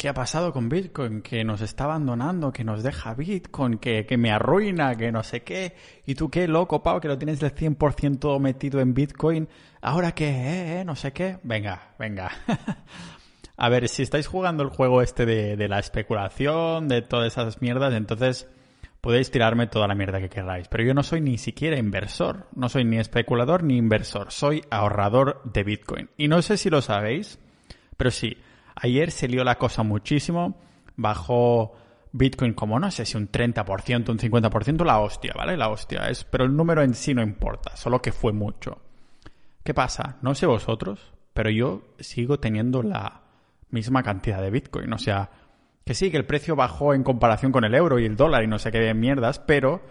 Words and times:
¿qué 0.00 0.08
ha 0.08 0.14
pasado 0.14 0.50
con 0.54 0.70
Bitcoin? 0.70 1.20
Que 1.20 1.44
nos 1.44 1.60
está 1.60 1.84
abandonando, 1.84 2.54
que 2.54 2.64
nos 2.64 2.82
deja 2.82 3.12
Bitcoin, 3.12 3.76
que, 3.76 4.06
que 4.06 4.16
me 4.16 4.30
arruina, 4.30 4.94
que 4.94 5.12
no 5.12 5.22
sé 5.22 5.42
qué. 5.42 5.74
¿Y 6.06 6.14
tú 6.14 6.30
qué, 6.30 6.48
loco, 6.48 6.82
Pau, 6.82 7.02
que 7.02 7.08
lo 7.08 7.18
tienes 7.18 7.38
del 7.38 7.54
100% 7.54 8.40
metido 8.40 8.80
en 8.80 8.94
Bitcoin? 8.94 9.46
¿Ahora 9.82 10.12
qué? 10.12 10.30
¿Eh? 10.30 10.80
¿Eh? 10.80 10.84
No 10.86 10.96
sé 10.96 11.12
qué. 11.12 11.36
Venga, 11.42 11.92
venga. 11.98 12.30
A 13.58 13.68
ver, 13.68 13.90
si 13.90 14.02
estáis 14.02 14.26
jugando 14.26 14.62
el 14.62 14.70
juego 14.70 15.02
este 15.02 15.26
de, 15.26 15.58
de 15.58 15.68
la 15.68 15.78
especulación, 15.78 16.88
de 16.88 17.02
todas 17.02 17.26
esas 17.34 17.60
mierdas, 17.60 17.92
entonces 17.92 18.48
podéis 19.02 19.30
tirarme 19.30 19.66
toda 19.66 19.86
la 19.86 19.94
mierda 19.94 20.18
que 20.18 20.30
queráis. 20.30 20.66
Pero 20.68 20.82
yo 20.82 20.94
no 20.94 21.02
soy 21.02 21.20
ni 21.20 21.36
siquiera 21.36 21.78
inversor. 21.78 22.46
No 22.54 22.70
soy 22.70 22.86
ni 22.86 22.96
especulador 22.96 23.64
ni 23.64 23.76
inversor. 23.76 24.32
Soy 24.32 24.64
ahorrador 24.70 25.42
de 25.44 25.62
Bitcoin. 25.62 26.08
Y 26.16 26.28
no 26.28 26.40
sé 26.40 26.56
si 26.56 26.70
lo 26.70 26.80
sabéis, 26.80 27.38
pero 27.98 28.10
sí 28.10 28.38
Ayer 28.82 29.10
se 29.10 29.28
lió 29.28 29.44
la 29.44 29.58
cosa 29.58 29.82
muchísimo, 29.82 30.58
bajó 30.96 31.74
Bitcoin 32.12 32.54
como 32.54 32.78
no 32.80 32.90
sé 32.90 33.04
si 33.04 33.16
un 33.16 33.30
30%, 33.30 34.08
un 34.08 34.18
50%, 34.18 34.84
la 34.84 34.98
hostia, 35.00 35.34
¿vale? 35.36 35.56
La 35.56 35.68
hostia 35.68 36.08
es, 36.08 36.24
pero 36.24 36.44
el 36.44 36.56
número 36.56 36.82
en 36.82 36.94
sí 36.94 37.14
no 37.14 37.22
importa, 37.22 37.76
solo 37.76 38.00
que 38.00 38.12
fue 38.12 38.32
mucho. 38.32 38.78
¿Qué 39.62 39.74
pasa? 39.74 40.16
No 40.22 40.34
sé 40.34 40.46
vosotros, 40.46 41.12
pero 41.34 41.50
yo 41.50 41.82
sigo 41.98 42.40
teniendo 42.40 42.82
la 42.82 43.22
misma 43.70 44.02
cantidad 44.02 44.40
de 44.40 44.50
Bitcoin, 44.50 44.92
o 44.92 44.98
sea, 44.98 45.30
que 45.84 45.94
sí, 45.94 46.10
que 46.10 46.16
el 46.16 46.26
precio 46.26 46.56
bajó 46.56 46.94
en 46.94 47.02
comparación 47.02 47.52
con 47.52 47.64
el 47.64 47.74
euro 47.74 47.98
y 47.98 48.06
el 48.06 48.16
dólar 48.16 48.44
y 48.44 48.46
no 48.46 48.58
sé 48.58 48.72
qué 48.72 48.92
mierdas, 48.94 49.38
pero 49.38 49.82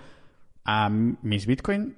a 0.65 0.89
mis 0.89 1.45
Bitcoin 1.45 1.95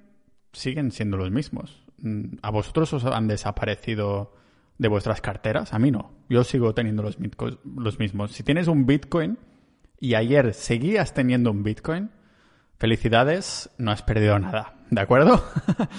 siguen 0.53 0.91
siendo 0.91 1.17
los 1.17 1.31
mismos. 1.31 1.83
Mm, 1.97 2.37
¿A 2.41 2.51
vosotros 2.51 2.93
os 2.93 3.05
han 3.05 3.27
desaparecido 3.27 4.33
de 4.77 4.87
vuestras 4.87 5.21
carteras? 5.21 5.73
A 5.73 5.79
mí 5.79 5.91
no. 5.91 6.11
Yo 6.31 6.45
sigo 6.45 6.73
teniendo 6.73 7.03
los, 7.03 7.19
mismos. 7.99 8.31
Si 8.31 8.41
tienes 8.41 8.69
un 8.69 8.85
Bitcoin 8.85 9.37
y 9.99 10.15
ayer 10.15 10.53
seguías 10.53 11.13
teniendo 11.13 11.51
un 11.51 11.61
Bitcoin, 11.61 12.09
felicidades, 12.77 13.69
no 13.77 13.91
has 13.91 14.01
perdido 14.01 14.39
nada. 14.39 14.75
¿De 14.89 15.01
acuerdo? 15.01 15.43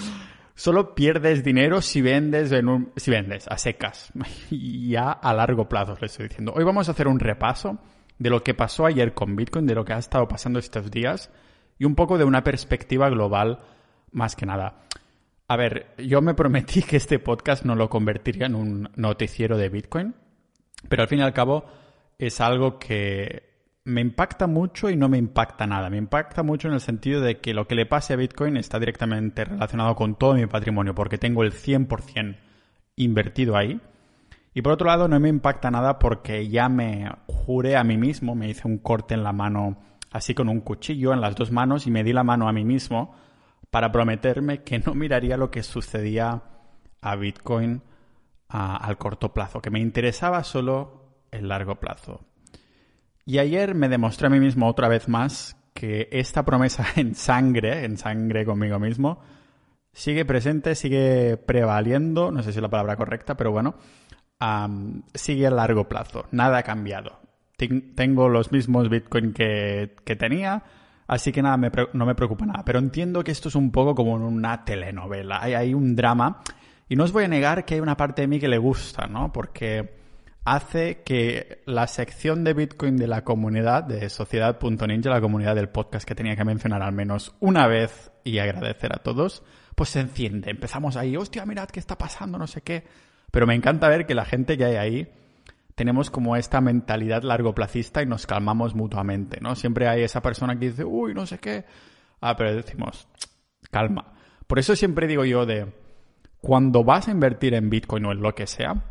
Solo 0.55 0.95
pierdes 0.95 1.43
dinero 1.43 1.83
si 1.83 2.01
vendes, 2.01 2.51
en 2.51 2.67
un, 2.67 2.91
si 2.95 3.11
vendes 3.11 3.47
a 3.47 3.59
secas. 3.59 4.11
Ya 4.49 5.11
a 5.11 5.35
largo 5.35 5.69
plazo 5.69 5.93
os 5.93 6.01
estoy 6.01 6.29
diciendo. 6.29 6.51
Hoy 6.55 6.63
vamos 6.63 6.87
a 6.87 6.93
hacer 6.93 7.07
un 7.07 7.19
repaso 7.19 7.77
de 8.17 8.31
lo 8.31 8.43
que 8.43 8.55
pasó 8.55 8.87
ayer 8.87 9.13
con 9.13 9.35
Bitcoin, 9.35 9.67
de 9.67 9.75
lo 9.75 9.85
que 9.85 9.93
ha 9.93 9.99
estado 9.99 10.27
pasando 10.27 10.57
estos 10.57 10.89
días 10.89 11.29
y 11.77 11.85
un 11.85 11.93
poco 11.93 12.17
de 12.17 12.23
una 12.23 12.43
perspectiva 12.43 13.07
global 13.07 13.59
más 14.11 14.35
que 14.35 14.47
nada. 14.47 14.81
A 15.47 15.57
ver, 15.57 15.93
yo 15.99 16.23
me 16.23 16.33
prometí 16.33 16.81
que 16.81 16.97
este 16.97 17.19
podcast 17.19 17.65
no 17.65 17.75
lo 17.75 17.87
convertiría 17.87 18.47
en 18.47 18.55
un 18.55 18.89
noticiero 18.95 19.57
de 19.57 19.69
Bitcoin, 19.69 20.15
pero 20.87 21.03
al 21.03 21.07
fin 21.07 21.19
y 21.19 21.23
al 21.23 21.33
cabo 21.33 21.65
es 22.17 22.41
algo 22.41 22.79
que 22.79 23.53
me 23.85 24.01
impacta 24.01 24.47
mucho 24.47 24.89
y 24.89 24.95
no 24.95 25.09
me 25.09 25.17
impacta 25.17 25.67
nada. 25.67 25.89
Me 25.89 25.97
impacta 25.97 26.43
mucho 26.43 26.67
en 26.67 26.75
el 26.75 26.81
sentido 26.81 27.21
de 27.21 27.39
que 27.39 27.53
lo 27.53 27.67
que 27.67 27.75
le 27.75 27.85
pase 27.85 28.13
a 28.13 28.17
Bitcoin 28.17 28.57
está 28.57 28.79
directamente 28.79 29.45
relacionado 29.45 29.95
con 29.95 30.15
todo 30.15 30.35
mi 30.35 30.45
patrimonio, 30.45 30.95
porque 30.95 31.17
tengo 31.17 31.43
el 31.43 31.51
100% 31.51 32.37
invertido 32.95 33.57
ahí. 33.57 33.81
Y 34.53 34.61
por 34.61 34.73
otro 34.73 34.87
lado, 34.87 35.07
no 35.07 35.19
me 35.19 35.29
impacta 35.29 35.71
nada 35.71 35.99
porque 35.99 36.47
ya 36.47 36.69
me 36.69 37.09
juré 37.27 37.75
a 37.75 37.83
mí 37.83 37.97
mismo, 37.97 38.35
me 38.35 38.49
hice 38.49 38.67
un 38.67 38.77
corte 38.77 39.15
en 39.15 39.23
la 39.23 39.33
mano 39.33 39.77
así 40.11 40.35
con 40.35 40.47
un 40.47 40.61
cuchillo 40.61 41.11
en 41.11 41.21
las 41.21 41.35
dos 41.35 41.51
manos 41.51 41.87
y 41.87 41.91
me 41.91 42.03
di 42.03 42.13
la 42.13 42.23
mano 42.23 42.47
a 42.47 42.53
mí 42.53 42.63
mismo 42.63 43.15
para 43.71 43.91
prometerme 43.91 44.61
que 44.61 44.77
no 44.77 44.93
miraría 44.93 45.37
lo 45.37 45.49
que 45.49 45.63
sucedía 45.63 46.43
a 47.01 47.15
Bitcoin 47.15 47.81
al 48.53 48.97
corto 48.97 49.33
plazo, 49.33 49.61
que 49.61 49.71
me 49.71 49.79
interesaba 49.79 50.43
solo 50.43 51.25
el 51.31 51.47
largo 51.47 51.79
plazo. 51.79 52.25
Y 53.25 53.39
ayer 53.39 53.73
me 53.73 53.89
demostré 53.89 54.27
a 54.27 54.29
mí 54.29 54.39
mismo 54.39 54.67
otra 54.67 54.87
vez 54.87 55.07
más 55.07 55.57
que 55.73 56.07
esta 56.11 56.45
promesa 56.45 56.85
en 56.95 57.15
sangre, 57.15 57.83
en 57.83 57.97
sangre 57.97 58.45
conmigo 58.45 58.79
mismo, 58.79 59.21
sigue 59.91 60.23
presente, 60.25 60.75
sigue 60.75 61.37
prevaliendo, 61.37 62.31
no 62.31 62.43
sé 62.43 62.51
si 62.51 62.59
es 62.59 62.61
la 62.61 62.69
palabra 62.69 62.95
correcta, 62.95 63.35
pero 63.35 63.51
bueno, 63.51 63.75
sigue 65.13 65.47
a 65.47 65.51
largo 65.51 65.89
plazo, 65.89 66.27
nada 66.31 66.59
ha 66.59 66.63
cambiado. 66.63 67.19
Tengo 67.95 68.29
los 68.29 68.51
mismos 68.51 68.89
Bitcoin 68.89 69.33
que, 69.33 69.95
que 70.03 70.15
tenía, 70.15 70.63
Así 71.07 71.31
que 71.31 71.41
nada, 71.41 71.57
no 71.93 72.05
me 72.05 72.15
preocupa 72.15 72.45
nada. 72.45 72.63
Pero 72.65 72.79
entiendo 72.79 73.23
que 73.23 73.31
esto 73.31 73.49
es 73.49 73.55
un 73.55 73.71
poco 73.71 73.93
como 73.93 74.13
una 74.13 74.63
telenovela. 74.63 75.41
Hay, 75.41 75.53
hay 75.53 75.73
un 75.73 75.95
drama. 75.95 76.41
Y 76.89 76.95
no 76.95 77.03
os 77.03 77.11
voy 77.11 77.23
a 77.23 77.27
negar 77.27 77.65
que 77.65 77.75
hay 77.75 77.79
una 77.79 77.97
parte 77.97 78.21
de 78.23 78.27
mí 78.27 78.39
que 78.39 78.47
le 78.47 78.57
gusta, 78.57 79.07
¿no? 79.07 79.31
Porque 79.31 79.95
hace 80.45 81.03
que 81.03 81.63
la 81.65 81.87
sección 81.87 82.43
de 82.43 82.53
Bitcoin 82.53 82.97
de 82.97 83.07
la 83.07 83.23
comunidad 83.23 83.83
de 83.83 84.09
Sociedad.ninja, 84.09 85.09
la 85.09 85.21
comunidad 85.21 85.55
del 85.55 85.69
podcast 85.69 86.07
que 86.07 86.15
tenía 86.15 86.35
que 86.35 86.43
mencionar 86.43 86.81
al 86.81 86.93
menos 86.93 87.35
una 87.39 87.67
vez 87.67 88.11
y 88.23 88.39
agradecer 88.39 88.93
a 88.93 89.01
todos, 89.01 89.43
pues 89.75 89.89
se 89.89 90.01
enciende. 90.01 90.51
Empezamos 90.51 90.97
ahí, 90.97 91.15
hostia, 91.15 91.45
mirad 91.45 91.69
qué 91.69 91.79
está 91.79 91.97
pasando, 91.97 92.37
no 92.37 92.47
sé 92.47 92.61
qué. 92.61 92.83
Pero 93.31 93.47
me 93.47 93.55
encanta 93.55 93.87
ver 93.87 94.05
que 94.05 94.15
la 94.15 94.25
gente 94.25 94.57
que 94.57 94.65
hay 94.65 94.75
ahí 94.75 95.11
tenemos 95.75 96.11
como 96.11 96.35
esta 96.35 96.61
mentalidad 96.61 97.23
largoplacista 97.23 98.03
y 98.03 98.05
nos 98.05 98.27
calmamos 98.27 98.75
mutuamente, 98.75 99.39
¿no? 99.41 99.55
Siempre 99.55 99.87
hay 99.87 100.03
esa 100.03 100.21
persona 100.21 100.57
que 100.59 100.69
dice, 100.69 100.83
uy, 100.83 101.13
no 101.13 101.25
sé 101.25 101.39
qué. 101.39 101.65
Ah, 102.21 102.35
pero 102.35 102.53
decimos, 102.55 103.07
calma. 103.71 104.13
Por 104.45 104.59
eso 104.59 104.75
siempre 104.75 105.07
digo 105.07 105.25
yo 105.25 105.45
de, 105.45 105.73
cuando 106.43 106.83
vas 106.83 107.07
a 107.07 107.11
invertir 107.11 107.53
en 107.53 107.69
Bitcoin 107.69 108.03
o 108.03 108.11
en 108.11 108.21
lo 108.21 108.35
que 108.35 108.47
sea, 108.47 108.83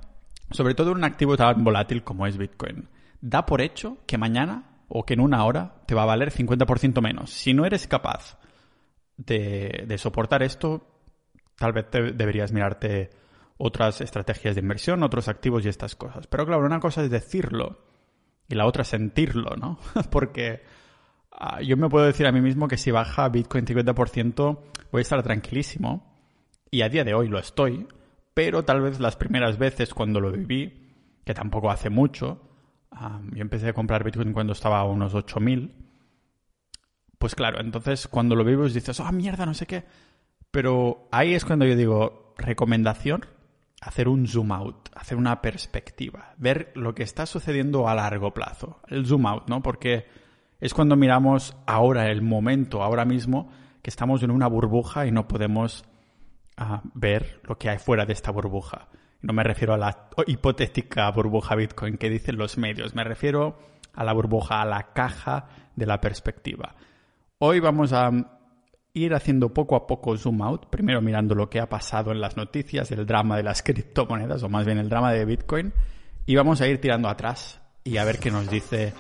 sobre 0.53 0.75
todo 0.75 0.93
en 0.93 0.97
un 0.97 1.05
activo 1.05 1.37
tan 1.37 1.63
volátil 1.63 2.03
como 2.03 2.27
es 2.27 2.39
Bitcoin, 2.39 2.89
da 3.21 3.45
por 3.45 3.61
hecho 3.61 3.99
que 4.07 4.17
mañana 4.17 4.81
o 4.89 5.05
que 5.05 5.13
en 5.13 5.21
una 5.21 5.45
hora 5.45 5.83
te 5.87 5.95
va 5.95 6.05
a 6.05 6.07
valer 6.07 6.33
50% 6.33 7.03
menos. 7.03 7.29
Si 7.29 7.53
no 7.53 7.67
eres 7.67 7.87
capaz 7.87 8.39
de, 9.19 9.85
soportar 9.99 10.43
esto, 10.43 10.87
tal 11.59 11.75
vez 11.75 11.91
te 11.91 12.13
deberías 12.13 12.53
mirarte 12.53 13.11
otras 13.59 14.01
estrategias 14.01 14.55
de 14.55 14.63
inversión, 14.63 15.03
otros 15.03 15.29
activos 15.29 15.67
y 15.67 15.69
estas 15.69 15.95
cosas. 15.95 16.27
Pero 16.29 16.47
claro, 16.47 16.65
una 16.65 16.81
cosa 16.81 17.05
es 17.05 17.11
decirlo 17.11 17.85
y 18.49 18.55
la 18.55 18.65
otra 18.65 18.83
sentirlo, 18.83 19.57
¿no? 19.57 19.79
Porque 20.11 20.63
ah, 21.31 21.61
yo 21.61 21.77
me 21.77 21.91
puedo 21.91 22.07
decir 22.07 22.27
a 22.27 22.33
mí 22.33 22.41
mismo 22.41 22.67
que 22.67 22.79
si 22.79 22.91
baja 22.91 23.29
Bitcoin 23.29 23.67
50% 23.67 24.59
voy 24.91 25.01
a 25.01 25.03
estar 25.03 25.23
tranquilísimo 25.23 26.12
y 26.73 26.81
a 26.81 26.89
día 26.89 27.05
de 27.05 27.13
hoy 27.13 27.29
lo 27.29 27.39
estoy, 27.39 27.87
pero 28.33 28.65
tal 28.65 28.81
vez 28.81 28.99
las 28.99 29.15
primeras 29.15 29.59
veces 29.59 29.93
cuando 29.93 30.21
lo 30.21 30.33
viví, 30.33 30.91
que 31.23 31.35
tampoco 31.35 31.71
hace 31.71 31.91
mucho, 31.91 32.41
yo 33.33 33.43
empecé 33.43 33.69
a 33.69 33.75
comprar 33.75 34.03
Bitcoin 34.03 34.33
cuando 34.33 34.55
estaba 34.55 34.81
a 34.81 34.85
unos 34.85 35.15
8000, 35.15 35.71
pues 37.19 37.35
claro, 37.35 37.61
entonces 37.61 38.09
cuando 38.09 38.35
lo 38.35 38.43
vives 38.43 38.73
dices, 38.73 38.99
oh 39.01 39.13
mierda, 39.13 39.45
no 39.45 39.55
sé 39.55 39.67
qué. 39.67 39.85
Pero 40.51 41.09
ahí 41.13 41.35
es 41.35 41.45
cuando 41.45 41.67
yo 41.67 41.77
digo, 41.77 42.35
recomendación, 42.39 43.27
hacer 43.83 44.09
un 44.09 44.27
zoom 44.27 44.53
out, 44.53 44.89
hacer 44.95 45.19
una 45.19 45.43
perspectiva, 45.43 46.35
ver 46.39 46.73
lo 46.75 46.95
que 46.95 47.03
está 47.03 47.27
sucediendo 47.27 47.87
a 47.87 47.95
largo 47.95 48.33
plazo. 48.33 48.81
El 48.89 49.05
zoom 49.07 49.27
out, 49.27 49.49
¿no? 49.49 49.63
Porque 49.63 50.07
es 50.59 50.73
cuando 50.73 50.97
miramos 50.97 51.55
ahora, 51.67 52.11
el 52.11 52.23
momento, 52.23 52.83
ahora 52.83 53.05
mismo, 53.05 53.51
que 53.83 53.91
estamos 53.91 54.23
en 54.23 54.31
una 54.31 54.47
burbuja 54.47 55.07
y 55.07 55.13
no 55.13 55.29
podemos 55.29 55.85
ah, 56.57 56.83
ver 56.95 57.41
lo 57.45 57.57
que 57.59 57.71
hay 57.71 57.79
fuera 57.79 58.07
de 58.07 58.13
esta 58.13 58.31
burbuja. 58.31 58.89
No 59.21 59.33
me 59.33 59.45
refiero 59.45 59.75
a 59.75 59.79
la 59.79 60.09
hipotética 60.27 61.11
burbuja 61.11 61.55
Bitcoin 61.55 61.97
que 61.97 62.11
dicen 62.11 62.37
los 62.37 62.59
medios, 62.59 62.95
me 62.95 63.05
refiero 63.05 63.59
a 63.95 64.05
la 64.05 64.13
burbuja, 64.13 64.61
a 64.61 64.65
la 64.65 64.93
caja 64.93 65.47
de 65.77 65.87
la 65.87 66.01
perspectiva. 66.01 66.75
Hoy 67.39 67.61
vamos 67.61 67.93
a 67.93 68.11
ir 68.95 69.15
haciendo 69.15 69.55
poco 69.55 69.77
a 69.77 69.87
poco 69.87 70.17
zoom 70.17 70.43
out, 70.43 70.67
primero 70.67 71.01
mirando 71.01 71.35
lo 71.35 71.49
que 71.49 71.61
ha 71.61 71.69
pasado 71.69 72.13
en 72.13 72.21
las 72.21 72.37
noticias, 72.37 72.91
el 72.91 73.07
drama 73.07 73.37
de 73.37 73.43
las 73.43 73.63
criptomonedas, 73.63 74.43
o 74.43 74.49
más 74.49 74.67
bien 74.67 74.79
el 74.79 74.89
drama 74.89 75.13
de 75.13 75.25
Bitcoin, 75.25 75.73
y 76.27 76.37
vamos 76.37 76.61
a 76.61 76.69
ir 76.69 76.81
tirando 76.81 77.09
atrás 77.09 77.61
y 77.85 77.97
a 77.97 78.05
ver 78.05 78.19
qué 78.19 78.31
nos 78.31 78.49
dice 78.51 78.93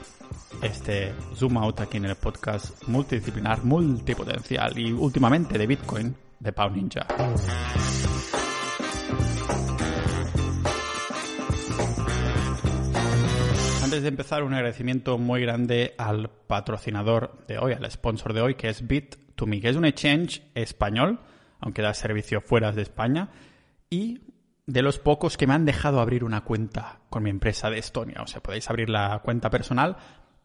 este 0.62 1.12
zoom 1.34 1.58
out 1.58 1.80
aquí 1.80 1.98
en 1.98 2.06
el 2.06 2.16
podcast 2.16 2.86
multidisciplinar, 2.88 3.64
multipotencial 3.64 4.78
y 4.78 4.92
últimamente 4.92 5.58
de 5.58 5.66
Bitcoin 5.66 6.16
de 6.42 6.52
Pau 6.52 6.70
Ninja. 6.70 7.06
Antes 13.82 14.02
de 14.02 14.08
empezar, 14.08 14.42
un 14.42 14.54
agradecimiento 14.54 15.18
muy 15.18 15.42
grande 15.42 15.94
al 15.98 16.30
patrocinador 16.46 17.44
de 17.46 17.58
hoy, 17.58 17.74
al 17.74 17.88
sponsor 17.90 18.32
de 18.32 18.40
hoy, 18.40 18.54
que 18.56 18.68
es 18.68 18.86
Bit 18.86 19.22
que 19.50 19.68
es 19.68 19.76
un 19.76 19.84
exchange 19.84 20.42
español, 20.54 21.18
aunque 21.58 21.82
da 21.82 21.94
servicio 21.94 22.40
fuera 22.40 22.70
de 22.72 22.82
España, 22.82 23.30
y 23.90 24.20
de 24.66 24.82
los 24.82 24.98
pocos 24.98 25.36
que 25.36 25.46
me 25.46 25.54
han 25.54 25.64
dejado 25.64 26.00
abrir 26.00 26.22
una 26.22 26.42
cuenta 26.42 27.00
con 27.10 27.24
mi 27.24 27.30
empresa 27.30 27.68
de 27.68 27.78
Estonia. 27.78 28.22
O 28.22 28.26
sea, 28.26 28.40
podéis 28.40 28.70
abrir 28.70 28.88
la 28.88 29.18
cuenta 29.18 29.50
personal 29.50 29.96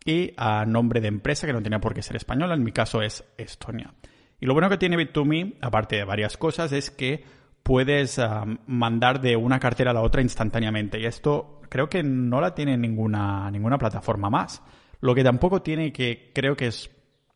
y 0.04 0.34
a 0.38 0.66
nombre 0.66 1.00
de 1.00 1.10
empresa, 1.10 1.46
que 1.46 1.54
no 1.54 1.62
tiene 1.62 1.80
por 1.80 1.94
qué 1.94 2.02
ser 2.02 2.16
española, 2.16 2.56
en 2.56 2.64
mi 2.64 2.72
caso 2.72 3.02
es 3.02 3.24
Estonia. 3.38 3.94
Y 4.40 4.46
lo 4.46 4.54
bueno 4.54 4.70
que 4.70 4.78
tiene 4.78 4.98
Bit2Me, 4.98 5.56
aparte 5.62 5.98
de 5.98 6.04
varias 6.04 6.38
cosas, 6.38 6.72
es 6.72 6.92
que 6.92 7.24
puedes 7.64 8.20
ah, 8.20 8.46
mandar 8.68 9.20
de 9.20 9.36
una 9.36 9.60
cartera 9.60 9.92
a 9.92 9.94
la 9.94 10.02
otra 10.02 10.22
instantáneamente. 10.22 11.00
Y 11.00 11.06
esto 11.06 11.62
creo 11.70 11.90
que 11.90 12.04
no 12.04 12.40
la 12.40 12.54
tiene 12.54 12.78
ninguna, 12.78 13.50
ninguna 13.52 13.78
plataforma 13.78 14.30
más. 14.30 14.62
Lo 15.02 15.16
que 15.16 15.24
tampoco 15.24 15.62
tiene 15.62 15.92
que 15.92 16.32
creo 16.34 16.56
que 16.56 16.68
es, 16.68 16.90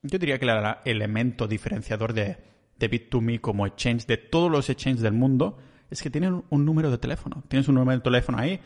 yo 0.03 0.17
diría 0.19 0.39
que 0.39 0.45
el 0.45 0.75
elemento 0.85 1.47
diferenciador 1.47 2.13
de, 2.13 2.37
de 2.77 2.89
Bit2Me 2.89 3.41
como 3.41 3.65
exchange, 3.65 4.05
de 4.05 4.17
todos 4.17 4.51
los 4.51 4.69
exchanges 4.69 5.01
del 5.01 5.13
mundo, 5.13 5.57
es 5.89 6.01
que 6.01 6.09
tienen 6.09 6.43
un 6.49 6.65
número 6.65 6.89
de 6.89 6.97
teléfono. 6.97 7.43
Tienes 7.47 7.67
un 7.67 7.75
número 7.75 7.97
de 7.97 8.03
teléfono 8.03 8.37
ahí 8.37 8.59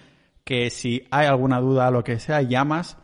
que 0.43 0.69
si 0.69 1.07
hay 1.09 1.25
alguna 1.25 1.59
duda 1.59 1.87
o 1.87 1.91
lo 1.91 2.03
que 2.03 2.19
sea, 2.19 2.41
llamas 2.41 2.97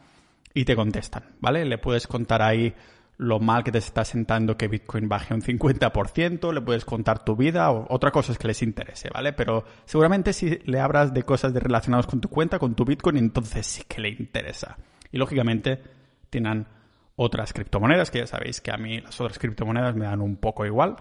y 0.53 0.65
te 0.65 0.75
contestan, 0.75 1.23
¿vale? 1.39 1.65
Le 1.65 1.79
puedes 1.79 2.05
contar 2.05 2.41
ahí 2.41 2.75
lo 3.21 3.39
mal 3.39 3.63
que 3.63 3.71
te 3.71 3.77
está 3.77 4.03
sentando 4.03 4.57
que 4.57 4.67
Bitcoin 4.67 5.07
baje 5.07 5.35
un 5.35 5.43
50%, 5.43 6.51
le 6.51 6.61
puedes 6.61 6.85
contar 6.85 7.23
tu 7.23 7.35
vida 7.35 7.69
o 7.69 7.85
otra 7.93 8.09
cosa 8.09 8.33
que 8.33 8.47
les 8.47 8.63
interese, 8.63 9.11
¿vale? 9.13 9.31
Pero 9.31 9.63
seguramente 9.85 10.33
si 10.33 10.57
le 10.65 10.79
hablas 10.79 11.13
de 11.13 11.21
cosas 11.21 11.53
relacionadas 11.53 12.07
con 12.07 12.19
tu 12.19 12.29
cuenta, 12.29 12.57
con 12.57 12.73
tu 12.73 12.83
Bitcoin, 12.83 13.17
entonces 13.17 13.67
sí 13.67 13.83
que 13.87 14.01
le 14.01 14.09
interesa. 14.09 14.75
Y 15.11 15.19
lógicamente 15.19 15.79
tienen 16.31 16.65
otras 17.15 17.53
criptomonedas, 17.53 18.09
que 18.09 18.17
ya 18.17 18.25
sabéis 18.25 18.59
que 18.59 18.71
a 18.71 18.77
mí 18.77 18.99
las 19.01 19.21
otras 19.21 19.37
criptomonedas 19.37 19.95
me 19.95 20.05
dan 20.05 20.21
un 20.21 20.37
poco 20.37 20.65
igual, 20.65 20.95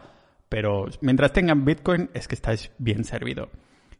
pero 0.51 0.89
mientras 1.01 1.33
tengan 1.33 1.65
Bitcoin 1.65 2.11
es 2.13 2.29
que 2.29 2.35
estáis 2.35 2.71
bien 2.77 3.05
servido. 3.05 3.49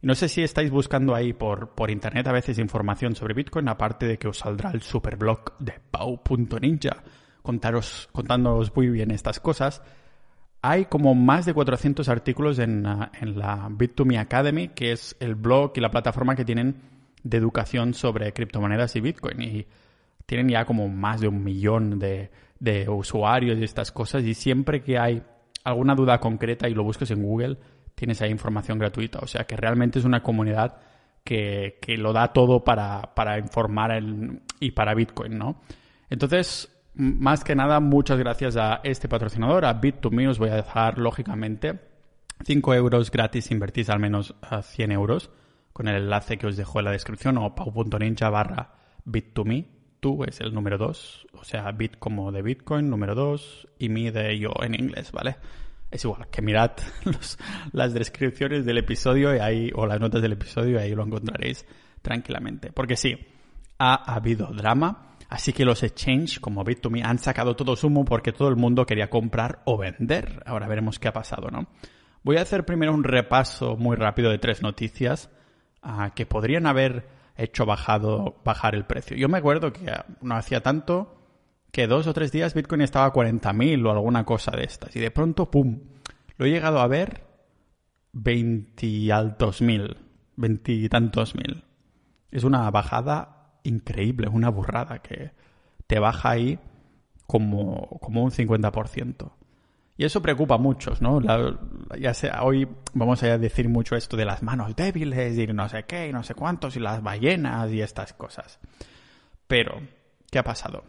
Y 0.03 0.07
no 0.07 0.15
sé 0.15 0.29
si 0.29 0.43
estáis 0.43 0.71
buscando 0.71 1.15
ahí 1.15 1.33
por, 1.33 1.71
por 1.71 1.91
internet 1.91 2.27
a 2.27 2.33
veces 2.33 2.59
información 2.59 3.17
sobre 3.17 3.33
Bitcoin, 3.33 3.67
aparte 3.69 4.07
de 4.07 4.19
que 4.19 4.29
os 4.29 4.37
saldrá 4.37 4.73
el 4.73 4.83
superblog 4.83 5.57
de 5.59 5.73
pau.ninja 5.91 7.03
contaros, 7.43 8.09
contándoos 8.13 8.75
muy 8.75 8.89
bien 8.89 9.11
estas 9.11 9.41
cosas. 9.41 9.83
Hay 10.63 10.87
como 10.87 11.15
más 11.15 11.47
de 11.47 11.55
400 11.55 12.09
artículos 12.09 12.59
en, 12.59 12.87
ah, 12.87 13.11
en 13.19 13.39
la 13.39 13.69
Bit2Me 13.69 14.19
Academy, 14.19 14.69
que 14.69 14.93
es 14.93 15.17
el 15.21 15.35
blog 15.35 15.73
y 15.77 15.81
la 15.81 15.91
plataforma 15.91 16.37
que 16.37 16.45
tienen 16.45 16.77
de 17.23 17.39
educación 17.39 17.95
sobre 17.95 18.33
criptomonedas 18.33 18.95
y 18.97 19.01
Bitcoin. 19.01 19.41
Y 19.41 19.67
tienen 20.27 20.49
ya 20.49 20.65
como 20.65 20.89
más 20.89 21.21
de 21.21 21.29
un 21.29 21.43
millón 21.43 21.99
de, 21.99 22.31
de 22.59 22.89
usuarios 22.89 23.59
y 23.59 23.65
estas 23.65 23.91
cosas. 23.91 24.23
Y 24.25 24.35
siempre 24.35 24.83
que 24.83 24.99
hay 24.99 25.23
alguna 25.65 25.95
duda 25.95 26.21
concreta 26.21 26.69
y 26.69 26.75
lo 26.75 26.85
busques 26.85 27.11
en 27.11 27.23
Google, 27.23 27.57
tienes 27.95 28.21
ahí 28.23 28.31
información 28.31 28.79
gratuita. 28.79 29.19
O 29.21 29.27
sea 29.27 29.45
que 29.45 29.57
realmente 29.57 29.99
es 29.99 30.05
una 30.05 30.23
comunidad 30.23 30.77
que, 31.25 31.79
que 31.81 31.97
lo 31.97 32.13
da 32.13 32.33
todo 32.33 32.65
para, 32.65 33.15
para 33.15 33.39
informar 33.39 33.93
el, 33.93 34.41
y 34.59 34.73
para 34.73 34.95
Bitcoin, 34.95 35.39
¿no? 35.39 35.61
Entonces, 36.09 36.69
más 36.95 37.45
que 37.45 37.55
nada, 37.55 37.81
muchas 37.81 38.19
gracias 38.19 38.57
a 38.57 38.81
este 38.85 39.09
patrocinador, 39.09 39.65
a 39.65 39.81
Bit2Me. 39.81 40.29
Os 40.29 40.39
voy 40.39 40.51
a 40.51 40.57
dejar, 40.57 40.99
lógicamente, 40.99 41.81
5 42.45 42.75
euros 42.75 43.11
gratis, 43.11 43.51
invertís 43.51 43.91
al 43.91 44.01
menos 44.01 44.35
a 44.43 44.63
100 44.63 44.93
euros 44.93 45.31
con 45.73 45.89
el 45.89 45.97
enlace 45.97 46.37
que 46.37 46.47
os 46.47 46.57
dejo 46.57 46.79
en 46.81 46.87
la 46.87 46.91
descripción 46.91 47.39
o 47.39 47.55
pau.ninja 47.55 48.29
barra 48.29 48.75
Bit2Me. 49.07 49.67
Tú 50.01 50.25
es 50.25 50.41
el 50.41 50.55
número 50.55 50.79
2, 50.79 51.27
o 51.35 51.45
sea, 51.45 51.71
bit 51.73 51.99
como 51.99 52.33
de 52.33 52.41
Bitcoin, 52.41 52.89
número 52.89 53.15
2, 53.15 53.69
y 53.79 53.91
me 53.91 54.11
de 54.11 54.39
yo 54.39 54.51
en 54.63 54.75
inglés, 54.75 55.13
¿vale? 55.13 55.37
Es 55.91 56.05
igual, 56.05 56.29
que 56.31 56.41
mirad 56.41 56.71
las 57.73 57.93
descripciones 57.93 58.65
del 58.65 58.79
episodio 58.79 59.37
y 59.37 59.41
ahí, 59.41 59.71
o 59.75 59.87
las 59.87 60.01
notas 60.01 60.23
del 60.23 60.33
episodio 60.33 60.77
y 60.77 60.83
ahí 60.83 60.95
lo 60.95 61.05
encontraréis 61.05 61.67
tranquilamente. 62.01 62.73
Porque 62.73 62.97
sí, 62.97 63.15
ha 63.79 64.15
habido 64.15 64.47
drama 64.47 65.10
Así 65.31 65.53
que 65.53 65.65
los 65.65 65.85
exchange 65.85 66.41
como 66.41 66.65
Bit2Me 66.65 67.05
han 67.05 67.19
sacado 67.19 67.55
todo 67.55 67.77
sumo 67.77 68.05
porque 68.05 68.33
todo 68.33 68.49
el 68.49 68.57
mundo 68.57 68.85
quería 68.85 69.09
comprar 69.09 69.63
o 69.65 69.79
vender. 69.79 70.43
Ahora 70.45 70.67
veremos 70.67 70.99
qué 70.99 71.07
ha 71.07 71.13
pasado, 71.13 71.51
¿no? 71.53 71.69
Voy 72.25 72.37
a 72.37 72.43
hacer 72.43 72.67
primero 72.67 72.93
un 72.93 73.05
repaso 73.05 73.77
muy 73.77 73.97
rápido 73.97 74.33
de 74.33 74.39
tres 74.39 74.61
noticias 74.61 75.31
ah, 75.83 76.11
que 76.17 76.27
podrían 76.27 76.67
haber 76.67 77.09
hecho 77.37 77.65
bajado, 77.65 78.41
bajar 78.45 78.75
el 78.75 78.87
precio. 78.87 79.17
Yo 79.17 79.29
me 79.29 79.39
acuerdo 79.39 79.73
que 79.73 79.87
no 80.21 80.35
hacía 80.35 80.65
tanto 80.65 81.17
que 81.71 81.87
dos 81.87 82.09
o 82.09 82.13
tres 82.13 82.33
días 82.33 82.53
Bitcoin 82.53 82.81
estaba 82.81 83.07
a 83.07 83.13
40.000 83.13 83.87
o 83.87 83.93
alguna 83.93 84.25
cosa 84.25 84.51
de 84.51 84.65
estas. 84.65 84.97
Y 84.97 84.99
de 84.99 85.13
pronto, 85.13 85.49
¡pum! 85.49 85.79
Lo 86.39 86.47
he 86.47 86.51
llegado 86.51 86.81
a 86.81 86.89
ver 86.89 87.23
20 88.15 89.13
altos 89.13 89.63
mil, 89.63 89.97
20 90.35 90.73
y 90.73 90.89
tantos 90.89 91.37
mil. 91.37 91.63
Es 92.33 92.43
una 92.43 92.69
bajada 92.73 93.40
increíble, 93.65 94.29
es 94.29 94.35
una 94.35 94.49
burrada 94.49 95.01
que 95.01 95.33
te 95.87 95.99
baja 95.99 96.31
ahí 96.31 96.59
como, 97.27 97.99
como 98.01 98.23
un 98.25 98.31
50%. 98.31 99.31
Y 99.97 100.05
eso 100.05 100.23
preocupa 100.23 100.55
a 100.55 100.59
muchos, 100.59 101.03
¿no? 101.03 101.21
ya 101.99 102.15
sea, 102.15 102.43
hoy 102.43 102.67
vamos 102.95 103.23
a 103.23 103.37
decir 103.37 103.69
mucho 103.69 103.97
esto 103.97 104.17
de 104.17 104.25
las 104.25 104.43
manos 104.43 104.75
débiles 104.75 105.37
y 105.37 105.47
no 105.49 105.69
sé 105.69 105.85
qué 105.85 106.09
y 106.09 106.13
no 106.13 106.23
sé 106.23 106.35
cuántos 106.35 106.77
y 106.77 106.81
las 106.81 107.03
ballenas 107.03 107.71
y 107.71 107.83
estas 107.83 108.15
cosas. 108.15 108.59
Pero, 109.47 109.79
¿qué 110.31 110.39
ha 110.39 110.43
pasado? 110.43 110.85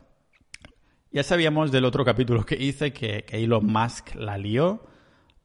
Ya 1.12 1.24
sabíamos 1.24 1.74
del 1.74 1.84
otro 1.84 2.06
capítulo 2.06 2.46
que 2.46 2.56
hice 2.56 2.94
que, 2.94 3.26
que 3.26 3.44
Elon 3.44 3.66
Musk 3.66 4.16
la 4.16 4.38
lió 4.38 4.88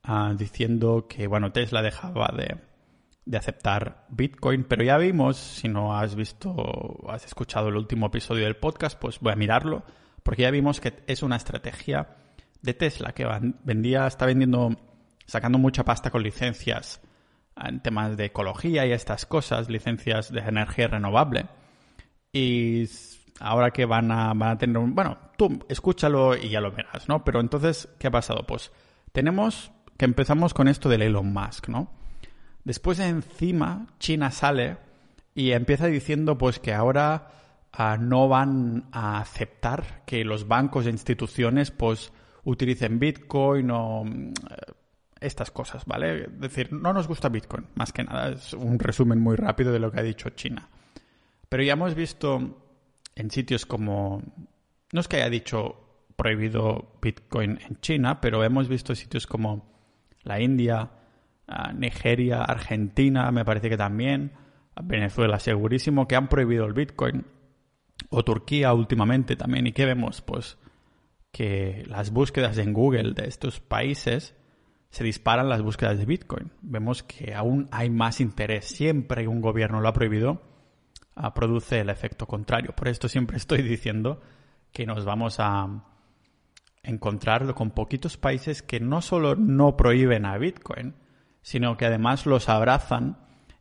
ah, 0.05 0.33
diciendo 0.39 1.07
que, 1.09 1.27
bueno, 1.27 1.51
Tesla 1.51 1.83
dejaba 1.83 2.33
de, 2.37 2.59
de 3.27 3.37
aceptar 3.37 4.07
Bitcoin, 4.09 4.65
pero 4.65 4.85
ya 4.85 4.97
vimos, 4.97 5.37
si 5.37 5.69
no 5.69 5.99
has 5.99 6.15
visto, 6.15 7.05
has 7.09 7.27
escuchado 7.27 7.69
el 7.69 7.77
último 7.77 8.07
episodio 8.07 8.45
del 8.45 8.57
podcast, 8.57 8.99
pues 8.99 9.19
voy 9.21 9.33
a 9.33 9.37
mirarlo, 9.37 9.83
porque 10.23 10.43
ya 10.43 10.51
vimos 10.51 10.81
que 10.81 10.95
es 11.09 11.23
una 11.23 11.37
estrategia 11.37 12.17
de 12.63 12.73
Tesla 12.73 13.13
que 13.13 13.27
vendía, 13.65 14.07
está 14.07 14.27
vendiendo, 14.27 14.71
sacando 15.27 15.59
mucha 15.59 15.85
pasta 15.85 16.11
con 16.11 16.23
licencias 16.23 17.01
en 17.57 17.81
temas 17.81 18.17
de 18.17 18.27
ecología 18.27 18.87
y 18.87 18.93
estas 18.93 19.27
cosas, 19.27 19.69
licencias 19.69 20.31
de 20.31 20.41
energía 20.41 20.87
renovable. 20.87 21.47
Y 22.33 22.89
ahora 23.41 23.73
que 23.73 23.87
van 23.87 24.13
a, 24.13 24.35
van 24.35 24.51
a 24.51 24.59
tener 24.59 24.79
un... 24.79 24.95
Bueno, 24.95 25.19
tú 25.37 25.65
escúchalo 25.69 26.37
y 26.37 26.51
ya 26.51 26.61
lo 26.61 26.71
verás, 26.71 27.09
¿no? 27.09 27.25
Pero 27.25 27.41
entonces, 27.41 27.89
¿qué 27.99 28.07
ha 28.07 28.11
pasado? 28.11 28.47
Pues 28.47 28.73
tenemos 29.13 29.73
que 29.97 30.05
empezamos 30.05 30.55
con 30.55 30.69
esto 30.69 30.89
del 30.89 31.03
Elon 31.03 31.33
Musk, 31.33 31.69
¿no? 31.69 31.91
Después 32.67 32.99
encima 32.99 33.87
China 34.01 34.33
sale 34.33 34.79
y 35.37 35.53
empieza 35.53 35.87
diciendo 35.87 36.37
pues 36.37 36.59
que 36.59 36.75
ahora 36.75 37.29
ah, 37.73 37.97
no 37.97 38.27
van 38.27 38.89
a 38.91 39.21
aceptar 39.21 40.03
que 40.05 40.25
los 40.25 40.49
bancos 40.49 40.85
e 40.87 40.91
instituciones 40.91 41.71
pues 41.71 42.13
utilicen 42.43 42.99
Bitcoin 42.99 43.71
o 43.71 44.03
mm, 44.05 44.33
estas 45.21 45.53
cosas, 45.53 45.85
¿vale? 45.87 46.25
Es 46.25 46.41
decir, 46.41 46.73
no 46.73 46.93
nos 46.93 47.07
gusta 47.07 47.29
Bitcoin, 47.29 47.69
más 47.77 47.93
que 47.93 48.03
nada, 48.03 48.31
es 48.31 48.53
un 48.53 48.81
resumen 48.81 49.21
muy 49.21 49.37
rápido 49.37 49.73
de 49.73 49.79
lo 49.79 49.93
que 49.93 50.01
ha 50.01 50.03
dicho 50.03 50.31
China. 50.31 50.69
Pero 51.49 51.63
ya 51.63 51.75
hemos 51.75 51.95
visto 51.95 52.65
en 53.15 53.31
sitios 53.31 53.65
como, 53.65 54.25
no 54.91 55.01
es 55.01 55.07
que 55.07 55.19
haya 55.19 55.31
dicho 55.31 56.03
prohibido 56.17 56.99
Bitcoin 57.01 57.61
en 57.65 57.81
China, 57.81 58.21
pero 58.21 58.43
hemos 58.43 58.67
visto 58.67 58.97
sitios 58.97 59.29
como 59.29 59.73
la 60.25 60.41
India, 60.41 60.91
Nigeria, 61.75 62.43
Argentina, 62.43 63.31
me 63.31 63.45
parece 63.45 63.69
que 63.69 63.77
también, 63.77 64.33
Venezuela 64.83 65.39
segurísimo, 65.39 66.09
que 66.09 66.17
han 66.17 66.29
prohibido 66.29 66.67
el 66.67 66.73
Bitcoin, 66.73 67.25
o 68.11 68.25
Turquía 68.25 68.73
últimamente 68.73 69.37
también. 69.37 69.67
¿Y 69.67 69.73
qué 69.73 69.87
vemos? 69.87 70.23
Pues 70.23 70.59
que 71.33 71.85
las 71.87 72.11
búsquedas 72.11 72.59
en 72.59 72.73
Google 72.73 73.13
de 73.13 73.29
estos 73.29 73.61
países 73.61 74.35
se 74.91 75.05
disparan 75.05 75.49
las 75.49 75.63
búsquedas 75.63 75.99
de 75.99 76.07
Bitcoin. 76.07 76.53
Vemos 76.63 77.03
que 77.03 77.35
aún 77.35 77.69
hay 77.71 77.91
más 77.91 78.21
interés. 78.21 78.67
Siempre 78.67 79.23
que 79.23 79.29
un 79.29 79.41
gobierno 79.41 79.81
lo 79.81 79.89
ha 79.89 79.93
prohibido, 79.93 80.41
produce 81.35 81.81
el 81.81 81.91
efecto 81.91 82.27
contrario. 82.27 82.75
Por 82.75 82.89
esto 82.89 83.09
siempre 83.09 83.37
estoy 83.37 83.63
diciendo 83.63 84.21
que 84.73 84.87
nos 84.87 85.05
vamos 85.05 85.37
a 85.39 85.85
encontrarlo 86.83 87.55
con 87.55 87.73
poquitos 87.73 88.17
países 88.17 88.63
que 88.63 88.79
no 88.79 89.03
solo 89.03 89.35
no 89.35 89.77
prohíben 89.77 90.25
a 90.25 90.39
Bitcoin, 90.39 90.95
sino 91.47 91.77
que 91.77 91.87
además 91.87 92.27
los 92.27 92.49
abrazan 92.49 93.19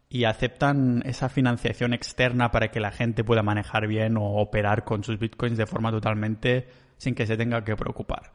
y 0.10 0.24
aceptan 0.24 1.04
esa 1.06 1.30
financiación 1.30 1.94
externa 1.94 2.50
para 2.50 2.72
que 2.72 2.80
la 2.80 2.90
gente 2.90 3.24
pueda 3.24 3.44
manejar 3.44 3.86
bien 3.86 4.18
o 4.18 4.24
operar 4.38 4.86
con 4.86 5.04
sus 5.04 5.20
bitcoins 5.20 5.56
de 5.56 5.68
forma 5.68 5.92
totalmente 5.92 6.68
sin 6.98 7.14
que 7.14 7.28
se 7.28 7.38
tenga 7.38 7.64
que 7.64 7.76
preocupar. 7.76 8.34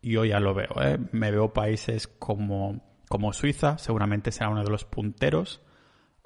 Yo 0.00 0.24
ya 0.24 0.40
lo 0.40 0.54
veo, 0.54 0.70
¿eh? 0.80 0.98
me 1.12 1.30
veo 1.30 1.52
países 1.52 2.08
como, 2.08 2.80
como 3.06 3.34
Suiza, 3.34 3.76
seguramente 3.76 4.32
será 4.32 4.48
uno 4.48 4.64
de 4.64 4.70
los 4.70 4.86
punteros, 4.86 5.60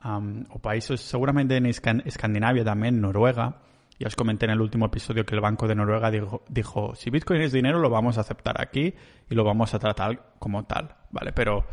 o 0.05 0.59
países 0.61 1.01
seguramente 1.01 1.57
en 1.57 1.67
Escandinavia 1.67 2.63
también, 2.63 3.01
Noruega. 3.01 3.63
Ya 3.99 4.07
os 4.07 4.15
comenté 4.15 4.45
en 4.45 4.53
el 4.53 4.61
último 4.61 4.87
episodio 4.87 5.27
que 5.27 5.35
el 5.35 5.41
Banco 5.41 5.67
de 5.67 5.75
Noruega 5.75 6.09
dijo, 6.13 6.45
dijo, 6.49 6.95
si 6.95 7.11
Bitcoin 7.11 7.41
es 7.41 7.51
dinero 7.51 7.81
lo 7.81 7.91
vamos 7.91 8.17
a 8.17 8.21
aceptar 8.21 8.61
aquí 8.61 8.95
y 9.29 9.35
lo 9.35 9.43
vamos 9.43 9.75
a 9.75 9.81
tratar 9.81 10.35
como 10.39 10.67
tal, 10.67 10.95
¿vale? 11.11 11.33
Pero 11.33 11.65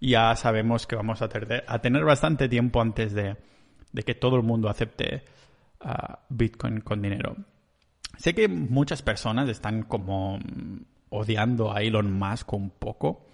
ya 0.00 0.34
sabemos 0.36 0.86
que 0.86 0.96
vamos 0.96 1.22
a, 1.22 1.28
tener, 1.28 2.04
bastante 2.04 2.48
tiempo 2.48 2.80
antes 2.80 3.14
de, 3.14 3.36
que 4.04 4.14
todo 4.14 4.36
el 4.36 4.42
mundo 4.42 4.68
acepte 4.68 5.24
ah, 5.80 6.20
Bitcoin 6.28 6.80
con 6.80 7.02
dinero. 7.02 7.36
Sé 8.18 8.34
que 8.34 8.48
muchas 8.48 9.02
personas 9.02 9.48
están 9.48 9.82
como 9.82 10.38
odiando 11.10 11.72
a 11.72 11.82
Elon 11.82 12.12
Musk 12.12 12.52
un 12.52 12.70
poco, 12.70 13.26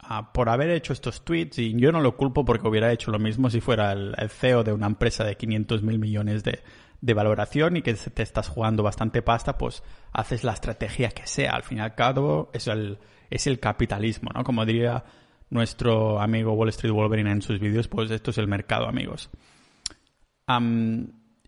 ah, 0.00 0.32
por 0.32 0.48
haber 0.48 0.70
hecho 0.70 0.92
estos 0.92 1.24
tweets, 1.24 1.58
y 1.58 1.78
yo 1.78 1.92
no 1.92 2.00
lo 2.00 2.16
culpo 2.16 2.44
porque 2.44 2.68
hubiera 2.68 2.92
hecho 2.92 3.10
lo 3.10 3.18
mismo 3.18 3.50
si 3.50 3.60
fuera 3.60 3.92
el, 3.92 4.14
CEO 4.28 4.64
de 4.64 4.72
una 4.72 4.86
empresa 4.86 5.24
de 5.24 5.36
500 5.36 5.82
mil 5.82 5.98
millones 5.98 6.44
de, 6.44 6.60
de 7.00 7.14
valoración 7.14 7.76
y 7.76 7.82
que 7.82 7.94
te 7.94 8.22
estás 8.22 8.48
jugando 8.48 8.82
bastante 8.82 9.22
pasta, 9.22 9.58
pues 9.58 9.82
haces 10.12 10.44
la 10.44 10.52
estrategia 10.52 11.10
que 11.10 11.26
sea. 11.26 11.52
Al 11.52 11.62
fin 11.62 11.78
y 11.78 11.80
al 11.80 11.94
cabo 11.94 12.50
es 12.52 12.66
el, 12.66 12.98
es 13.30 13.46
el 13.46 13.60
capitalismo, 13.60 14.30
¿no? 14.34 14.44
Como 14.44 14.64
diría 14.64 15.04
nuestro 15.50 16.20
amigo 16.20 16.52
Wall 16.52 16.68
Street 16.70 16.92
Wolverine 16.92 17.30
en 17.30 17.42
sus 17.42 17.58
vídeos, 17.58 17.88
pues 17.88 18.10
esto 18.10 18.30
es 18.30 18.38
el 18.38 18.48
mercado, 18.48 18.86
amigos. 18.86 19.30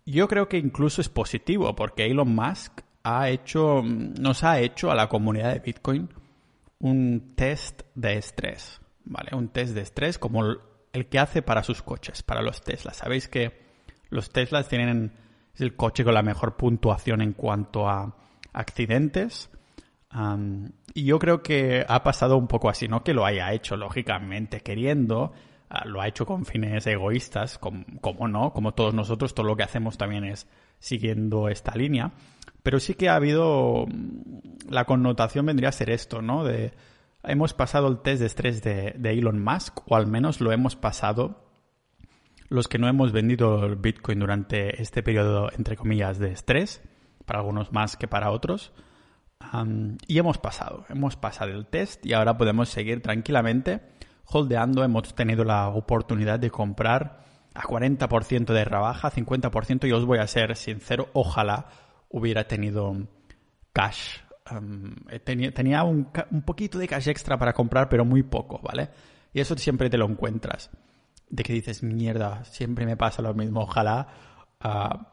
yo 0.06 0.28
creo 0.28 0.48
que 0.48 0.58
incluso 0.58 1.00
es 1.00 1.08
positivo 1.08 1.74
porque 1.74 2.06
Elon 2.06 2.34
Musk 2.34 2.80
ha 3.02 3.28
hecho, 3.30 3.82
nos 3.82 4.44
ha 4.44 4.60
hecho 4.60 4.90
a 4.90 4.94
la 4.94 5.08
comunidad 5.08 5.52
de 5.52 5.60
Bitcoin 5.60 6.08
un 6.78 7.34
test 7.34 7.82
de 7.94 8.16
estrés, 8.16 8.80
¿vale? 9.04 9.30
Un 9.36 9.48
test 9.48 9.74
de 9.74 9.82
estrés 9.82 10.18
como 10.18 10.44
el 10.92 11.06
que 11.06 11.18
hace 11.18 11.42
para 11.42 11.62
sus 11.62 11.82
coches, 11.82 12.22
para 12.22 12.42
los 12.42 12.62
Teslas. 12.62 12.96
Sabéis 12.96 13.28
que 13.28 13.60
los 14.08 14.30
Teslas 14.30 14.68
tienen 14.68 15.12
es 15.54 15.60
el 15.60 15.76
coche 15.76 16.04
con 16.04 16.14
la 16.14 16.22
mejor 16.22 16.56
puntuación 16.56 17.20
en 17.20 17.32
cuanto 17.32 17.88
a 17.88 18.16
accidentes. 18.52 19.50
Y 20.94 21.04
yo 21.04 21.18
creo 21.18 21.42
que 21.42 21.84
ha 21.88 22.02
pasado 22.02 22.36
un 22.36 22.48
poco 22.48 22.68
así, 22.68 22.88
no 22.88 23.04
que 23.04 23.14
lo 23.14 23.24
haya 23.24 23.52
hecho 23.52 23.76
lógicamente 23.76 24.60
queriendo, 24.60 25.32
ah, 25.68 25.84
lo 25.86 26.00
ha 26.00 26.08
hecho 26.08 26.26
con 26.26 26.44
fines 26.44 26.86
egoístas, 26.86 27.58
como, 27.58 28.28
no, 28.28 28.52
como 28.52 28.74
todos 28.74 28.92
nosotros, 28.92 29.34
todo 29.34 29.46
lo 29.46 29.56
que 29.56 29.62
hacemos 29.62 29.98
también 29.98 30.24
es 30.24 30.48
siguiendo 30.80 31.48
esta 31.48 31.74
línea. 31.76 32.12
Pero 32.62 32.80
sí 32.80 32.94
que 32.94 33.08
ha 33.08 33.14
habido, 33.14 33.86
mm, 33.86 34.70
la 34.70 34.84
connotación 34.84 35.46
vendría 35.46 35.68
a 35.68 35.72
ser 35.72 35.90
esto, 35.90 36.22
¿no? 36.22 36.44
De, 36.44 36.72
hemos 37.22 37.54
pasado 37.54 37.88
el 37.88 38.00
test 38.00 38.20
de 38.20 38.26
estrés 38.26 38.62
de, 38.62 38.94
de 38.98 39.10
Elon 39.12 39.42
Musk, 39.42 39.80
o 39.86 39.96
al 39.96 40.06
menos 40.08 40.40
lo 40.40 40.50
hemos 40.52 40.74
pasado 40.74 41.46
los 42.48 42.66
que 42.66 42.78
no 42.78 42.88
hemos 42.88 43.12
vendido 43.12 43.64
el 43.64 43.76
Bitcoin 43.76 44.18
durante 44.18 44.82
este 44.82 45.04
periodo, 45.04 45.50
entre 45.56 45.76
comillas, 45.76 46.18
de 46.18 46.32
estrés, 46.32 46.82
para 47.24 47.38
algunos 47.38 47.72
más 47.72 47.96
que 47.96 48.08
para 48.08 48.32
otros. 48.32 48.72
Y 50.06 50.18
hemos 50.18 50.38
pasado, 50.38 50.84
hemos 50.88 51.16
pasado 51.16 51.50
el 51.50 51.66
test 51.66 52.04
y 52.06 52.12
ahora 52.12 52.36
podemos 52.36 52.68
seguir 52.68 53.02
tranquilamente 53.02 53.80
holdeando. 54.26 54.84
Hemos 54.84 55.14
tenido 55.14 55.44
la 55.44 55.68
oportunidad 55.68 56.38
de 56.38 56.50
comprar 56.50 57.24
a 57.54 57.62
40% 57.62 58.52
de 58.52 58.64
rebaja, 58.64 59.10
50%. 59.10 59.88
Y 59.88 59.92
os 59.92 60.04
voy 60.04 60.18
a 60.18 60.26
ser 60.26 60.56
sincero, 60.56 61.08
ojalá 61.12 61.66
hubiera 62.08 62.44
tenido 62.44 62.94
cash. 63.72 64.18
tenía, 65.24 65.82
un, 65.84 66.10
poquito 66.44 66.78
de 66.78 66.88
cash 66.88 67.08
extra 67.08 67.38
para 67.38 67.52
comprar, 67.52 67.88
pero 67.88 68.04
muy 68.04 68.22
poco, 68.22 68.60
¿vale? 68.62 68.90
Y 69.32 69.40
eso 69.40 69.56
siempre 69.56 69.90
te 69.90 69.98
lo 69.98 70.06
encuentras 70.06 70.70
de 71.28 71.42
que 71.44 71.52
dices, 71.52 71.82
mierda, 71.82 72.44
siempre 72.44 72.84
me 72.86 72.96
pasa 72.96 73.22
lo 73.22 73.32
mismo, 73.34 73.60
ojalá 73.60 74.08
ah, 74.60 75.12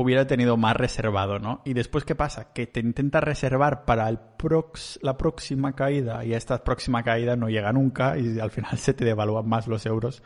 hubiera 0.00 0.28
tenido 0.28 0.56
más 0.56 0.76
reservado, 0.76 1.40
¿no? 1.40 1.60
Y 1.64 1.74
después, 1.74 2.04
¿qué 2.04 2.14
pasa? 2.14 2.52
Que 2.52 2.68
te 2.68 2.78
intentas 2.78 3.24
reservar 3.24 3.84
para 3.84 4.08
el 4.08 4.18
prox 4.18 5.00
la 5.02 5.18
próxima 5.18 5.74
caída 5.74 6.24
y 6.24 6.34
esta 6.34 6.62
próxima 6.62 7.02
caída 7.02 7.34
no 7.34 7.48
llega 7.48 7.72
nunca 7.72 8.16
y 8.16 8.38
al 8.38 8.52
final 8.52 8.78
se 8.78 8.94
te 8.94 9.04
devalúan 9.04 9.48
más 9.48 9.66
los 9.66 9.86
euros 9.86 10.22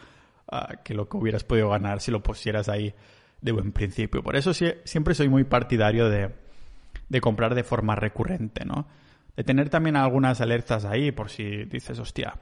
ah, 0.51 0.75
que 0.85 0.93
lo 0.93 1.09
que 1.09 1.17
hubieras 1.17 1.45
podido 1.45 1.71
ganar 1.71 2.03
si 2.03 2.11
lo 2.11 2.23
pusieras 2.23 2.69
ahí 2.69 2.95
de 3.41 3.53
buen 3.53 3.73
principio. 3.73 4.23
Por 4.23 4.37
eso 4.37 4.53
siempre 4.53 5.15
soy 5.15 5.31
muy 5.31 5.45
partidario 5.45 6.11
de, 6.11 6.35
de 7.09 7.21
comprar 7.23 7.55
de 7.55 7.65
forma 7.65 7.95
recurrente, 7.95 8.67
¿no? 8.67 8.87
De 9.37 9.43
tener 9.43 9.71
también 9.71 9.97
algunas 9.97 10.43
alertas 10.43 10.85
ahí 10.85 11.13
por 11.13 11.31
si 11.31 11.65
dices, 11.65 11.99
hostia, 11.99 12.35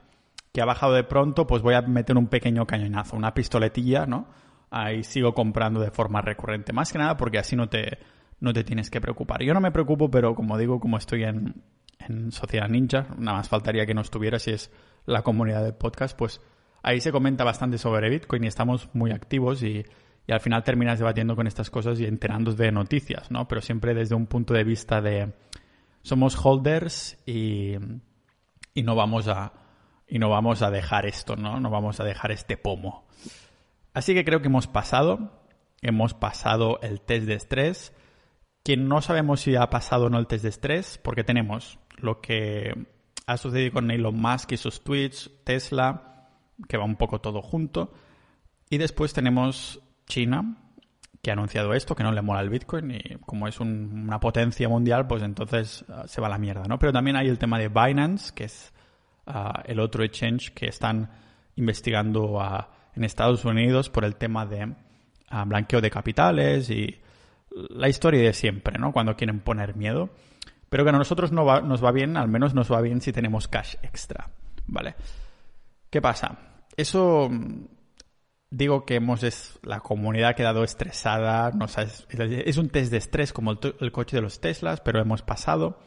que 0.51 0.61
ha 0.61 0.65
bajado 0.65 0.93
de 0.93 1.05
pronto, 1.05 1.47
pues 1.47 1.61
voy 1.61 1.75
a 1.75 1.81
meter 1.81 2.17
un 2.17 2.27
pequeño 2.27 2.67
cañonazo, 2.67 3.15
una 3.15 3.33
pistoletilla, 3.33 4.05
¿no? 4.05 4.27
Ahí 4.71 5.03
sigo 5.03 5.33
comprando 5.33 5.79
de 5.79 5.91
forma 5.91 6.21
recurrente. 6.21 6.73
Más 6.73 6.91
que 6.91 6.97
nada 6.97 7.17
porque 7.17 7.37
así 7.37 7.55
no 7.55 7.69
te, 7.69 7.99
no 8.39 8.53
te 8.53 8.63
tienes 8.63 8.89
que 8.89 9.01
preocupar. 9.01 9.43
Yo 9.43 9.53
no 9.53 9.61
me 9.61 9.71
preocupo, 9.71 10.09
pero 10.09 10.33
como 10.33 10.57
digo, 10.57 10.79
como 10.79 10.97
estoy 10.97 11.23
en, 11.23 11.61
en 11.99 12.31
Sociedad 12.31 12.69
Ninja, 12.69 13.07
nada 13.17 13.37
más 13.37 13.49
faltaría 13.49 13.85
que 13.85 13.93
no 13.93 14.01
estuviera 14.01 14.39
si 14.39 14.51
es 14.51 14.71
la 15.05 15.21
comunidad 15.21 15.63
del 15.63 15.75
podcast, 15.75 16.17
pues 16.17 16.41
ahí 16.83 17.01
se 17.01 17.11
comenta 17.11 17.43
bastante 17.43 17.77
sobre 17.77 18.09
Bitcoin 18.09 18.43
y 18.43 18.47
estamos 18.47 18.89
muy 18.93 19.11
activos 19.11 19.61
y, 19.63 19.85
y 20.27 20.31
al 20.31 20.39
final 20.39 20.63
terminas 20.63 20.99
debatiendo 20.99 21.35
con 21.35 21.47
estas 21.47 21.69
cosas 21.69 21.99
y 21.99 22.05
enterándote 22.05 22.63
de 22.63 22.71
noticias, 22.71 23.31
¿no? 23.31 23.47
Pero 23.47 23.61
siempre 23.61 23.93
desde 23.93 24.15
un 24.15 24.27
punto 24.27 24.53
de 24.53 24.63
vista 24.63 25.01
de 25.01 25.33
somos 26.01 26.37
holders 26.43 27.17
y, 27.25 27.75
y 28.73 28.83
no 28.83 28.95
vamos 28.95 29.27
a, 29.27 29.53
y 30.07 30.19
no 30.19 30.29
vamos 30.29 30.61
a 30.61 30.71
dejar 30.71 31.05
esto, 31.05 31.35
¿no? 31.35 31.59
No 31.59 31.69
vamos 31.69 31.99
a 31.99 32.03
dejar 32.03 32.31
este 32.31 32.57
pomo. 32.57 33.05
Así 33.93 34.13
que 34.13 34.23
creo 34.23 34.41
que 34.41 34.47
hemos 34.47 34.67
pasado, 34.67 35.43
hemos 35.81 36.13
pasado 36.13 36.79
el 36.81 37.01
test 37.01 37.25
de 37.25 37.35
estrés, 37.35 37.93
que 38.63 38.77
no 38.77 39.01
sabemos 39.01 39.41
si 39.41 39.55
ha 39.55 39.69
pasado 39.69 40.05
o 40.05 40.09
no 40.09 40.19
el 40.19 40.27
test 40.27 40.43
de 40.43 40.49
estrés, 40.49 40.99
porque 41.03 41.23
tenemos 41.23 41.79
lo 41.97 42.21
que 42.21 42.87
ha 43.27 43.37
sucedido 43.37 43.73
con 43.73 43.91
Elon 43.91 44.15
Musk 44.15 44.53
y 44.53 44.57
sus 44.57 44.83
tweets, 44.83 45.31
Tesla, 45.43 46.29
que 46.67 46.77
va 46.77 46.85
un 46.85 46.95
poco 46.95 47.21
todo 47.21 47.41
junto, 47.41 47.93
y 48.69 48.77
después 48.77 49.13
tenemos 49.13 49.81
China, 50.05 50.57
que 51.21 51.29
ha 51.29 51.33
anunciado 51.33 51.73
esto, 51.73 51.95
que 51.95 52.03
no 52.03 52.11
le 52.11 52.21
mola 52.21 52.41
el 52.41 52.49
Bitcoin, 52.49 52.91
y 52.91 53.17
como 53.25 53.47
es 53.47 53.59
una 53.59 54.19
potencia 54.19 54.69
mundial, 54.69 55.07
pues 55.07 55.21
entonces 55.21 55.85
ah, 55.89 56.03
se 56.07 56.21
va 56.21 56.27
a 56.27 56.31
la 56.31 56.37
mierda, 56.37 56.63
¿no? 56.67 56.79
Pero 56.79 56.93
también 56.93 57.15
hay 57.15 57.27
el 57.27 57.37
tema 57.37 57.59
de 57.59 57.67
Binance, 57.67 58.33
que 58.33 58.45
es 58.45 58.73
el 59.65 59.79
otro 59.79 60.03
exchange 60.03 60.51
que 60.51 60.65
están 60.65 61.09
investigando 61.55 62.41
en 62.95 63.03
Estados 63.03 63.45
Unidos 63.45 63.89
por 63.89 64.05
el 64.05 64.15
tema 64.15 64.45
de 64.45 64.73
blanqueo 65.45 65.81
de 65.81 65.89
capitales 65.89 66.69
y 66.69 66.99
la 67.69 67.89
historia 67.89 68.21
de 68.21 68.33
siempre, 68.33 68.77
¿no? 68.79 68.91
Cuando 68.91 69.15
quieren 69.15 69.39
poner 69.39 69.75
miedo. 69.75 70.09
Pero 70.69 70.83
que 70.83 70.89
a 70.89 70.93
nosotros 70.93 71.31
no 71.31 71.61
nos 71.61 71.83
va 71.83 71.91
bien, 71.91 72.15
al 72.15 72.29
menos 72.29 72.53
nos 72.53 72.71
va 72.71 72.79
bien 72.79 73.01
si 73.01 73.11
tenemos 73.11 73.49
cash 73.49 73.75
extra, 73.81 74.29
¿vale? 74.67 74.95
¿Qué 75.89 76.01
pasa? 76.01 76.37
Eso 76.77 77.29
digo 78.49 78.85
que 78.85 78.95
hemos 78.95 79.23
es, 79.23 79.59
la 79.63 79.81
comunidad 79.81 80.29
ha 80.29 80.33
quedado 80.35 80.63
estresada, 80.63 81.51
no 81.51 81.65
es, 81.65 82.57
un 82.57 82.69
test 82.69 82.91
de 82.91 82.97
estrés 82.97 83.33
como 83.33 83.51
el, 83.51 83.59
el, 83.81 83.91
coche 83.91 84.15
de 84.15 84.21
los 84.21 84.39
Teslas, 84.39 84.79
pero 84.79 85.01
hemos 85.01 85.21
pasado. 85.21 85.79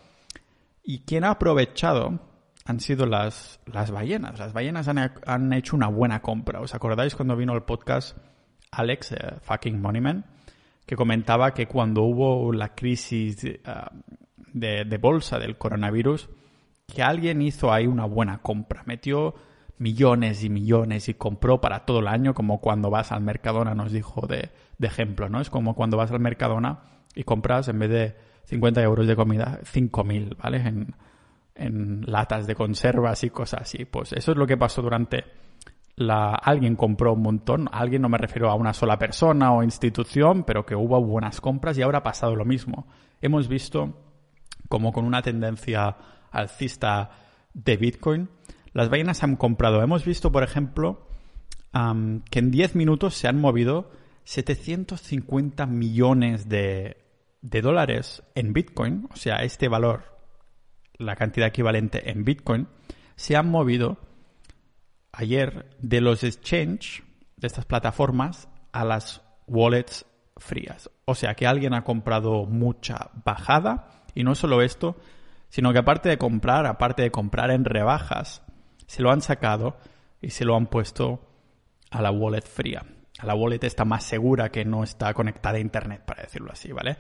Y 0.82 1.04
quien 1.04 1.24
ha 1.24 1.30
aprovechado 1.30 2.20
han 2.64 2.80
sido 2.80 3.06
las, 3.06 3.60
las 3.66 3.90
ballenas. 3.90 4.38
Las 4.38 4.52
ballenas 4.52 4.88
han, 4.88 5.52
hecho 5.52 5.76
una 5.76 5.88
buena 5.88 6.22
compra. 6.22 6.60
¿Os 6.60 6.74
acordáis 6.74 7.14
cuando 7.14 7.36
vino 7.36 7.54
el 7.54 7.62
podcast 7.62 8.16
Alex, 8.70 9.12
eh, 9.12 9.34
fucking 9.42 9.80
Moneyman, 9.80 10.24
que 10.86 10.96
comentaba 10.96 11.52
que 11.52 11.66
cuando 11.66 12.02
hubo 12.02 12.52
la 12.52 12.74
crisis 12.74 13.44
eh, 13.44 13.60
de, 14.52 14.84
de, 14.84 14.98
bolsa 14.98 15.38
del 15.38 15.58
coronavirus, 15.58 16.30
que 16.86 17.02
alguien 17.02 17.42
hizo 17.42 17.72
ahí 17.72 17.86
una 17.86 18.06
buena 18.06 18.38
compra, 18.38 18.82
metió 18.86 19.34
millones 19.78 20.42
y 20.44 20.48
millones 20.48 21.08
y 21.08 21.14
compró 21.14 21.60
para 21.60 21.84
todo 21.84 22.00
el 22.00 22.08
año, 22.08 22.34
como 22.34 22.60
cuando 22.60 22.90
vas 22.90 23.12
al 23.12 23.22
Mercadona, 23.22 23.74
nos 23.74 23.92
dijo 23.92 24.26
de, 24.26 24.50
de 24.78 24.86
ejemplo, 24.86 25.28
¿no? 25.28 25.40
Es 25.40 25.50
como 25.50 25.74
cuando 25.74 25.96
vas 25.96 26.10
al 26.10 26.20
Mercadona 26.20 26.80
y 27.14 27.24
compras 27.24 27.68
en 27.68 27.78
vez 27.78 27.90
de 27.90 28.16
50 28.44 28.82
euros 28.82 29.06
de 29.06 29.16
comida, 29.16 29.60
5.000, 29.62 30.36
¿vale? 30.36 30.56
En, 30.58 30.94
en 31.54 32.02
latas 32.06 32.46
de 32.46 32.54
conservas 32.54 33.24
y 33.24 33.30
cosas 33.30 33.62
así. 33.62 33.84
Pues 33.84 34.12
eso 34.12 34.32
es 34.32 34.38
lo 34.38 34.46
que 34.46 34.56
pasó 34.56 34.82
durante 34.82 35.24
la... 35.96 36.34
Alguien 36.34 36.76
compró 36.76 37.12
un 37.12 37.22
montón, 37.22 37.68
alguien 37.72 38.02
no 38.02 38.08
me 38.08 38.18
refiero 38.18 38.50
a 38.50 38.54
una 38.54 38.72
sola 38.72 38.98
persona 38.98 39.52
o 39.52 39.62
institución, 39.62 40.44
pero 40.44 40.66
que 40.66 40.74
hubo 40.74 41.00
buenas 41.02 41.40
compras 41.40 41.78
y 41.78 41.82
ahora 41.82 41.98
ha 41.98 42.02
pasado 42.02 42.34
lo 42.36 42.44
mismo. 42.44 42.86
Hemos 43.20 43.48
visto 43.48 44.00
como 44.68 44.92
con 44.92 45.04
una 45.04 45.22
tendencia 45.22 45.96
alcista 46.30 47.10
de 47.52 47.76
Bitcoin, 47.76 48.28
las 48.72 48.88
ballenas 48.88 49.22
han 49.22 49.36
comprado. 49.36 49.82
Hemos 49.82 50.04
visto, 50.04 50.32
por 50.32 50.42
ejemplo, 50.42 51.06
que 52.30 52.38
en 52.38 52.50
10 52.50 52.74
minutos 52.74 53.14
se 53.14 53.28
han 53.28 53.40
movido 53.40 53.90
750 54.24 55.66
millones 55.66 56.48
de, 56.48 56.96
de 57.40 57.62
dólares 57.62 58.22
en 58.34 58.52
Bitcoin, 58.52 59.08
o 59.12 59.16
sea, 59.16 59.36
este 59.36 59.68
valor 59.68 60.13
la 60.98 61.16
cantidad 61.16 61.48
equivalente 61.48 62.10
en 62.10 62.24
Bitcoin, 62.24 62.68
se 63.16 63.36
han 63.36 63.48
movido 63.50 63.98
ayer 65.12 65.70
de 65.78 66.00
los 66.00 66.24
exchange, 66.24 67.02
de 67.36 67.46
estas 67.46 67.64
plataformas, 67.64 68.48
a 68.72 68.84
las 68.84 69.22
wallets 69.46 70.06
frías. 70.36 70.90
O 71.04 71.14
sea 71.14 71.34
que 71.34 71.46
alguien 71.46 71.74
ha 71.74 71.84
comprado 71.84 72.46
mucha 72.46 73.10
bajada 73.24 74.04
y 74.14 74.24
no 74.24 74.34
solo 74.34 74.62
esto, 74.62 74.96
sino 75.48 75.72
que 75.72 75.78
aparte 75.78 76.08
de 76.08 76.18
comprar, 76.18 76.66
aparte 76.66 77.02
de 77.02 77.10
comprar 77.10 77.50
en 77.50 77.64
rebajas, 77.64 78.42
se 78.86 79.02
lo 79.02 79.10
han 79.10 79.20
sacado 79.20 79.76
y 80.20 80.30
se 80.30 80.44
lo 80.44 80.56
han 80.56 80.66
puesto 80.66 81.28
a 81.90 82.02
la 82.02 82.10
wallet 82.10 82.42
fría. 82.42 82.84
A 83.18 83.26
la 83.26 83.34
wallet 83.34 83.62
está 83.62 83.84
más 83.84 84.04
segura 84.04 84.50
que 84.50 84.64
no 84.64 84.82
está 84.82 85.14
conectada 85.14 85.58
a 85.58 85.60
internet, 85.60 86.02
para 86.04 86.22
decirlo 86.22 86.50
así, 86.50 86.72
¿vale? 86.72 86.96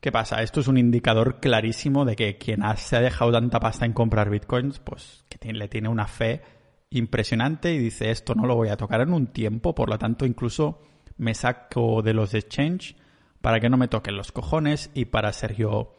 ¿Qué 0.00 0.12
pasa? 0.12 0.42
Esto 0.42 0.60
es 0.60 0.68
un 0.68 0.78
indicador 0.78 1.40
clarísimo 1.40 2.04
de 2.04 2.14
que 2.14 2.38
quien 2.38 2.62
se 2.76 2.96
ha 2.96 3.00
dejado 3.00 3.32
tanta 3.32 3.58
pasta 3.58 3.84
en 3.84 3.92
comprar 3.92 4.30
bitcoins, 4.30 4.78
pues 4.78 5.24
que 5.28 5.52
le 5.52 5.68
tiene 5.68 5.88
una 5.88 6.06
fe 6.06 6.42
impresionante 6.90 7.74
y 7.74 7.78
dice 7.78 8.10
esto 8.10 8.34
no 8.34 8.46
lo 8.46 8.54
voy 8.54 8.68
a 8.68 8.76
tocar 8.76 9.00
en 9.00 9.12
un 9.12 9.26
tiempo, 9.26 9.74
por 9.74 9.90
lo 9.90 9.98
tanto 9.98 10.24
incluso 10.24 10.80
me 11.18 11.34
saco 11.34 12.00
de 12.02 12.14
los 12.14 12.32
exchange 12.32 12.96
para 13.40 13.60
que 13.60 13.68
no 13.68 13.76
me 13.76 13.88
toquen 13.88 14.16
los 14.16 14.32
cojones 14.32 14.90
y 14.94 15.06
para 15.06 15.32
ser 15.32 15.56
yo 15.56 15.96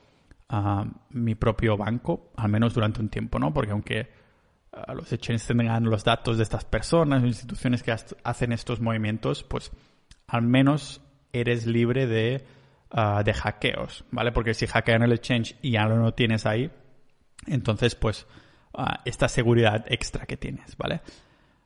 ah, 0.47 0.85
mi 1.09 1.35
propio 1.35 1.77
banco, 1.77 2.31
al 2.37 2.49
menos 2.49 2.73
durante 2.73 3.01
un 3.01 3.09
tiempo, 3.09 3.37
¿no? 3.37 3.53
Porque 3.53 3.71
aunque 3.71 4.09
ah, 4.71 4.93
los 4.93 5.11
exchanges 5.11 5.45
tengan 5.45 5.83
los 5.83 6.05
datos 6.05 6.37
de 6.37 6.43
estas 6.43 6.63
personas 6.63 7.21
o 7.21 7.27
instituciones 7.27 7.83
que 7.83 7.91
hacen 7.91 8.53
estos 8.53 8.79
movimientos, 8.79 9.43
pues 9.43 9.71
al 10.27 10.43
menos 10.43 11.01
eres 11.33 11.65
libre 11.65 12.07
de, 12.07 12.45
ah, 12.91 13.23
de 13.23 13.33
hackeos, 13.33 14.05
¿vale? 14.11 14.31
Porque 14.31 14.53
si 14.53 14.67
hackean 14.67 15.03
el 15.03 15.13
exchange 15.13 15.55
y 15.61 15.71
ya 15.71 15.85
no 15.85 15.97
lo 15.97 16.13
tienes 16.13 16.45
ahí, 16.45 16.71
entonces 17.47 17.95
pues 17.95 18.27
esta 19.05 19.27
seguridad 19.27 19.85
extra 19.87 20.25
que 20.25 20.37
tienes, 20.37 20.77
¿vale? 20.77 21.01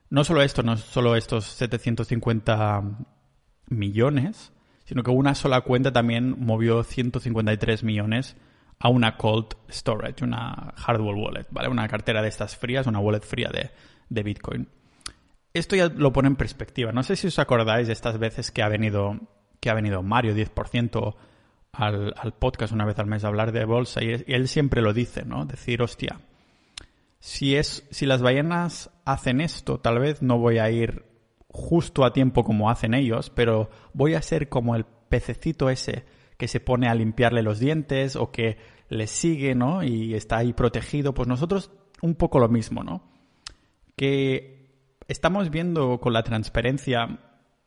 No 0.09 0.23
solo 0.23 0.41
esto, 0.41 0.63
no 0.63 0.77
solo 0.77 1.15
estos 1.15 1.45
750 1.45 2.81
millones, 3.67 4.51
sino 4.85 5.03
que 5.03 5.11
una 5.11 5.35
sola 5.35 5.61
cuenta 5.61 5.91
también 5.91 6.35
movió 6.39 6.83
153 6.83 7.83
millones 7.83 8.37
a 8.79 8.89
una 8.89 9.17
cold 9.17 9.55
storage, 9.69 10.23
una 10.23 10.73
hardware 10.75 11.15
wallet, 11.15 11.47
¿vale? 11.51 11.69
Una 11.69 11.87
cartera 11.87 12.21
de 12.21 12.27
estas 12.29 12.55
frías, 12.57 12.87
una 12.87 12.99
wallet 12.99 13.21
fría 13.21 13.49
de, 13.51 13.71
de 14.09 14.23
Bitcoin. 14.23 14.67
Esto 15.53 15.75
ya 15.75 15.87
lo 15.87 16.11
pone 16.11 16.27
en 16.27 16.35
perspectiva. 16.35 16.91
No 16.91 17.03
sé 17.03 17.15
si 17.15 17.27
os 17.27 17.39
acordáis 17.39 17.87
de 17.87 17.93
estas 17.93 18.17
veces 18.17 18.51
que 18.51 18.63
ha 18.63 18.69
venido, 18.69 19.19
que 19.63 19.69
ha 19.69 19.73
venido 19.73 20.03
Mario 20.03 20.35
10% 20.35 21.15
al, 21.71 22.33
podcast 22.37 22.73
una 22.73 22.83
vez 22.83 22.99
al 22.99 23.07
mes 23.07 23.23
a 23.23 23.29
hablar 23.29 23.53
de 23.53 23.63
bolsa 23.63 24.03
y, 24.03 24.09
y 24.27 24.33
él 24.33 24.49
siempre 24.49 24.81
lo 24.81 24.91
dice, 24.91 25.23
¿no? 25.23 25.45
Decir, 25.45 25.81
hostia, 25.81 26.19
si, 27.19 27.55
es, 27.55 27.87
si 27.89 28.05
las 28.05 28.21
ballenas 28.21 28.89
hacen 29.05 29.39
esto, 29.39 29.79
tal 29.79 29.99
vez 29.99 30.21
no 30.21 30.37
voy 30.37 30.57
a 30.57 30.69
ir 30.69 31.05
justo 31.47 32.03
a 32.03 32.11
tiempo 32.11 32.43
como 32.43 32.69
hacen 32.69 32.93
ellos, 32.93 33.29
pero 33.29 33.69
voy 33.93 34.15
a 34.15 34.21
ser 34.21 34.49
como 34.49 34.75
el 34.75 34.83
pececito 34.83 35.69
ese 35.69 36.03
que 36.37 36.49
se 36.49 36.59
pone 36.59 36.89
a 36.89 36.95
limpiarle 36.95 37.41
los 37.41 37.59
dientes 37.59 38.17
o 38.17 38.33
que 38.33 38.57
le 38.89 39.07
sigue, 39.07 39.55
¿no? 39.55 39.81
Y 39.81 40.13
está 40.13 40.39
ahí 40.39 40.51
protegido. 40.51 41.13
Pues 41.13 41.29
nosotros 41.29 41.71
un 42.01 42.15
poco 42.15 42.37
lo 42.37 42.49
mismo, 42.49 42.83
¿no? 42.83 43.01
Que 43.95 44.67
estamos 45.07 45.49
viendo 45.49 46.01
con 46.01 46.11
la 46.11 46.23
transparencia 46.23 47.21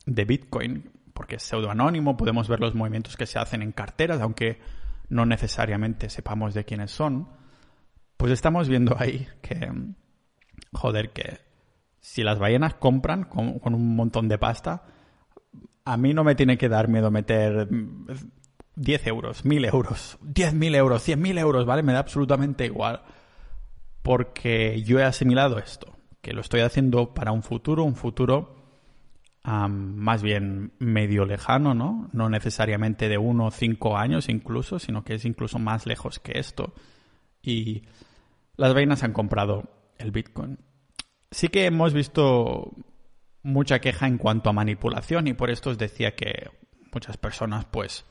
de 0.04 0.24
Bitcoin, 0.26 0.90
porque 1.16 1.36
es 1.36 1.42
pseudoanónimo, 1.42 2.16
podemos 2.16 2.46
ver 2.46 2.60
los 2.60 2.76
movimientos 2.76 3.16
que 3.16 3.26
se 3.26 3.40
hacen 3.40 3.62
en 3.62 3.72
carteras, 3.72 4.20
aunque 4.20 4.60
no 5.08 5.26
necesariamente 5.26 6.10
sepamos 6.10 6.54
de 6.54 6.64
quiénes 6.64 6.92
son 6.92 7.26
pues 8.16 8.32
estamos 8.32 8.68
viendo 8.68 8.96
ahí 8.98 9.26
que, 9.42 9.70
joder, 10.72 11.10
que 11.10 11.38
si 12.00 12.22
las 12.22 12.38
ballenas 12.38 12.74
compran 12.74 13.24
con, 13.24 13.60
un 13.62 13.96
montón 13.96 14.28
de 14.28 14.38
pasta, 14.38 14.84
a 15.84 15.96
mí 15.96 16.14
no 16.14 16.24
me 16.24 16.34
tiene 16.34 16.56
que 16.56 16.68
dar 16.68 16.88
miedo 16.88 17.10
meter 17.10 17.68
10 18.76 19.06
euros, 19.06 19.44
1000 19.44 19.64
euros, 19.66 20.18
10.000 20.22 20.76
euros, 20.76 21.08
100.000 21.08 21.38
euros, 21.38 21.66
¿vale? 21.66 21.82
Me 21.82 21.92
da 21.92 22.00
absolutamente 22.00 22.64
igual. 22.64 23.02
Porque 24.02 24.82
yo 24.82 25.00
he 25.00 25.04
asimilado 25.04 25.58
esto, 25.58 25.96
que 26.22 26.32
lo 26.32 26.40
estoy 26.40 26.60
haciendo 26.60 27.12
para 27.12 27.32
un 27.32 27.42
futuro, 27.42 27.84
un 27.84 27.96
futuro 27.96 28.55
más 29.46 30.22
bien 30.22 30.72
medio 30.78 31.24
lejano, 31.24 31.72
¿no? 31.74 32.08
No 32.12 32.28
necesariamente 32.28 33.08
de 33.08 33.16
uno 33.16 33.46
o 33.46 33.50
cinco 33.50 33.96
años 33.96 34.28
incluso, 34.28 34.78
sino 34.78 35.04
que 35.04 35.14
es 35.14 35.24
incluso 35.24 35.58
más 35.58 35.86
lejos 35.86 36.18
que 36.18 36.38
esto. 36.38 36.74
Y 37.42 37.82
las 38.56 38.74
vainas 38.74 39.04
han 39.04 39.12
comprado 39.12 39.70
el 39.98 40.10
Bitcoin. 40.10 40.58
Sí 41.30 41.48
que 41.48 41.66
hemos 41.66 41.94
visto 41.94 42.72
mucha 43.42 43.80
queja 43.80 44.08
en 44.08 44.18
cuanto 44.18 44.50
a 44.50 44.52
manipulación 44.52 45.28
y 45.28 45.34
por 45.34 45.50
esto 45.50 45.70
os 45.70 45.78
decía 45.78 46.16
que 46.16 46.50
muchas 46.92 47.16
personas 47.16 47.66
pues 47.66 48.04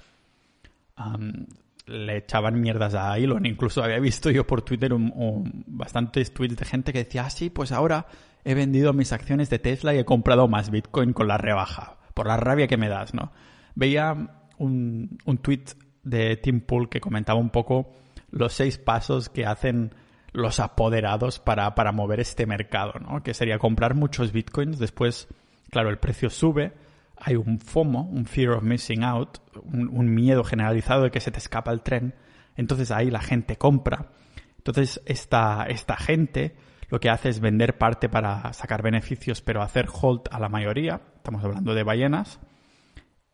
le 1.86 2.18
echaban 2.18 2.60
mierdas 2.60 2.96
a 2.96 3.18
Elon. 3.18 3.46
Incluso 3.46 3.84
había 3.84 4.00
visto 4.00 4.30
yo 4.32 4.46
por 4.48 4.62
Twitter 4.62 4.94
un, 4.94 5.64
bastantes 5.68 6.34
tweets 6.34 6.58
de 6.58 6.66
gente 6.66 6.94
que 6.94 7.04
decía, 7.04 7.26
ah, 7.26 7.30
sí, 7.30 7.50
pues 7.50 7.72
ahora 7.72 8.08
he 8.44 8.54
vendido 8.54 8.94
mis 8.94 9.12
acciones 9.14 9.50
de 9.50 9.60
Tesla 9.60 9.94
y 9.94 10.00
he 10.00 10.06
comprado 10.06 10.48
más 10.48 10.70
Bitcoin 10.70 11.14
con 11.14 11.28
la 11.28 11.38
rebaja, 11.38 11.98
por 12.14 12.28
la 12.28 12.38
rabia 12.38 12.68
que 12.68 12.78
me 12.78 12.90
das, 12.90 13.14
¿no? 13.14 13.32
Veía 13.76 14.16
un, 14.58 15.18
un 15.26 15.38
tweet 15.40 15.66
de 16.04 16.38
Tim 16.38 16.62
Pool 16.62 16.90
que 16.90 17.02
comentaba 17.02 17.40
un 17.40 17.50
poco 17.50 17.92
los 18.30 18.54
seis 18.54 18.78
pasos 18.78 19.30
que 19.30 19.46
hacen 19.46 19.94
los 20.32 20.60
apoderados 20.60 21.40
para, 21.40 21.74
para 21.76 21.92
mover 21.92 22.20
este 22.20 22.46
mercado, 22.46 22.94
¿no? 23.00 23.24
Que 23.24 23.34
sería 23.34 23.58
comprar 23.58 23.96
muchos 23.96 24.32
bitcoins, 24.32 24.80
después, 24.80 25.28
claro, 25.70 25.90
el 25.90 25.98
precio 25.98 26.30
sube, 26.30 26.74
hay 27.18 27.36
un 27.36 27.60
FOMO, 27.60 28.04
un 28.04 28.26
fear 28.26 28.52
of 28.52 28.64
missing 28.64 29.04
out, 29.04 29.40
un, 29.64 30.14
miedo 30.14 30.44
generalizado 30.44 31.04
de 31.04 31.12
que 31.12 31.20
se 31.20 31.32
te 31.32 31.40
escapa 31.40 31.72
el 31.72 31.82
tren, 31.82 32.14
entonces 32.56 32.92
ahí 32.92 33.10
la 33.10 33.22
gente 33.22 33.58
compra. 33.58 34.12
Entonces 34.58 35.02
esta, 35.06 35.66
esta 35.68 35.96
gente 35.96 36.56
lo 36.90 37.00
que 37.00 37.10
hace 37.10 37.30
es 37.30 37.40
vender 37.40 37.78
parte 37.78 38.10
para 38.10 38.52
sacar 38.54 38.82
beneficios, 38.82 39.42
pero 39.42 39.62
hacer 39.62 39.88
hold 39.92 40.22
a 40.32 40.40
la 40.40 40.50
mayoría, 40.50 41.02
estamos 41.18 41.44
hablando 41.44 41.74
de 41.74 41.84
ballenas, 41.84 42.40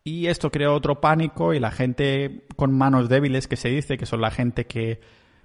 y 0.04 0.28
esto 0.28 0.52
crea 0.52 0.72
otro 0.72 1.00
pánico 1.00 1.54
y 1.54 1.60
la 1.60 1.72
gente 1.72 2.46
con 2.56 2.74
manos 2.74 3.08
débiles, 3.08 3.48
que 3.48 3.56
se 3.56 3.70
dice 3.70 3.98
que 3.98 4.06
son 4.06 4.22
la 4.22 4.32
gente 4.32 4.66
que 4.66 5.00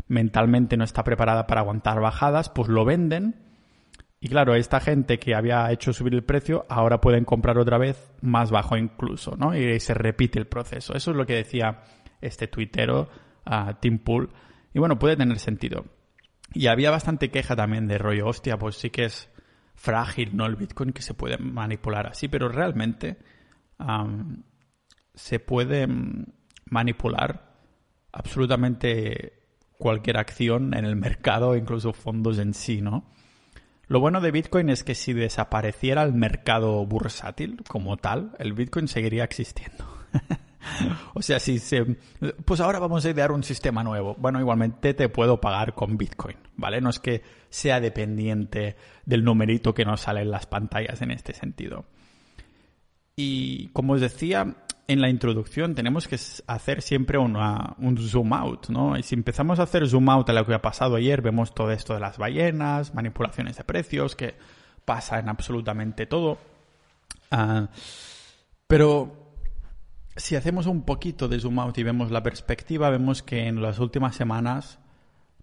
mentalmente 0.09 0.77
no 0.77 0.85
está 0.85 1.05
preparada 1.05 1.47
para 1.47 1.61
aguantar 1.61 2.01
bajadas, 2.01 2.49
pues 2.49 2.69
lo 2.69 2.85
venden. 2.85 3.46
Y 4.19 4.29
claro, 4.29 4.55
esta 4.55 4.81
gente 4.81 5.19
que 5.19 5.35
había 5.35 5.71
hecho 5.71 5.93
subir 5.93 6.15
el 6.15 6.25
precio, 6.25 6.65
ahora 6.69 7.01
pueden 7.01 7.25
comprar 7.25 7.59
otra 7.59 7.79
vez 7.79 8.11
más 8.23 8.51
bajo 8.51 8.77
incluso, 8.77 9.37
¿no? 9.37 9.55
Y 9.55 9.79
se 9.79 9.95
repite 9.95 10.39
el 10.39 10.47
proceso. 10.47 10.95
Eso 10.95 11.11
es 11.11 11.17
lo 11.17 11.27
que 11.27 11.35
decía 11.35 11.83
este 12.21 12.49
tuitero, 12.49 13.09
Tim 13.81 13.99
Pool. 13.99 14.31
Y 14.73 14.79
bueno, 14.79 14.99
puede 14.99 15.17
tener 15.17 15.39
sentido. 15.39 15.85
Y 16.55 16.69
había 16.69 16.91
bastante 16.91 17.31
queja 17.31 17.57
también 17.57 17.87
de 17.87 17.99
rollo, 17.99 18.27
hostia, 18.27 18.59
pues 18.59 18.77
sí 18.77 18.91
que 18.91 19.05
es 19.05 19.31
frágil, 19.75 20.35
¿no? 20.35 20.47
El 20.47 20.57
Bitcoin 20.57 20.93
que 20.93 21.03
se 21.03 21.15
puede 21.15 21.37
manipular 21.39 22.07
así, 22.07 22.29
pero 22.29 22.49
realmente 22.49 23.19
se 25.15 25.41
puede 25.41 25.87
mm, 25.87 26.25
manipular 26.71 27.55
absolutamente 28.13 29.43
cualquier 29.79 30.17
acción 30.17 30.73
en 30.75 30.87
el 30.87 30.97
mercado, 30.97 31.57
incluso 31.57 31.93
fondos 31.93 32.39
en 32.39 32.55
sí, 32.55 32.81
¿no? 32.81 33.11
Lo 33.89 34.01
bueno 34.01 34.21
de 34.21 34.33
Bitcoin 34.33 34.69
es 34.69 34.83
que 34.83 34.95
si 34.97 35.13
desapareciera 35.13 36.03
el 36.03 36.13
mercado 36.13 36.85
bursátil 36.87 37.63
como 37.69 37.97
tal, 37.97 38.33
el 38.39 38.53
Bitcoin 38.53 38.89
seguiría 38.89 39.23
existiendo. 39.23 39.87
o 41.15 41.23
sea, 41.23 41.39
si 41.39 41.61
se... 41.61 41.85
Pues 42.45 42.61
ahora 42.61 42.81
vamos 42.81 43.05
a 43.05 43.11
idear 43.11 43.31
un 43.31 43.45
sistema 43.45 43.85
nuevo. 43.85 44.17
Bueno, 44.19 44.41
igualmente 44.41 44.93
te 44.93 45.09
puedo 45.09 45.41
pagar 45.41 45.75
con 45.75 45.97
Bitcoin, 45.97 46.37
¿vale? 46.57 46.81
No 46.81 46.91
es 46.91 46.99
que 46.99 47.23
sea 47.49 47.81
dependiente 47.81 48.77
del 49.05 49.23
numerito 49.23 49.73
que 49.73 49.85
nos 49.85 50.01
sale 50.01 50.23
en 50.23 50.33
las 50.33 50.47
pantallas 50.47 51.01
en 51.03 51.13
este 51.13 51.33
sentido. 51.33 51.85
Y 53.15 53.69
como 53.69 53.93
os 53.93 54.01
decía, 54.01 54.57
en 54.89 55.01
la 55.01 55.09
introducción 55.09 55.75
tenemos 55.75 56.07
que 56.07 56.17
hacer 56.47 56.83
siempre 56.83 57.19
un 57.19 57.99
zoom 57.99 58.33
out, 58.33 58.69
¿no? 58.69 58.97
Y 58.97 59.03
si 59.03 59.15
empezamos 59.15 59.59
a 59.59 59.65
hacer 59.65 59.89
zoom 59.89 60.09
out 60.09 60.29
a 60.31 60.33
lo 60.33 60.47
que 60.47 60.55
ha 60.55 60.63
pasado 60.63 60.97
ayer, 60.97 61.23
vemos 61.23 61.55
todo 61.55 61.73
esto 61.73 61.95
de 61.95 62.01
las 62.01 62.19
ballenas, 62.19 62.95
manipulaciones 62.95 63.57
de 63.57 63.65
precios, 63.65 64.15
que 64.15 64.37
pasa 64.85 65.19
en 65.19 65.29
absolutamente 65.29 66.07
todo. 66.07 66.39
Ah, 67.31 67.69
pero 68.67 69.35
si 70.17 70.37
hacemos 70.37 70.67
un 70.67 70.83
poquito 70.83 71.29
de 71.29 71.41
zoom 71.41 71.59
out 71.59 71.77
y 71.79 71.83
vemos 71.83 72.11
la 72.11 72.23
perspectiva, 72.23 72.89
vemos 72.91 73.23
que 73.23 73.47
en 73.47 73.61
las 73.61 73.81
últimas 73.81 74.15
semanas 74.15 74.79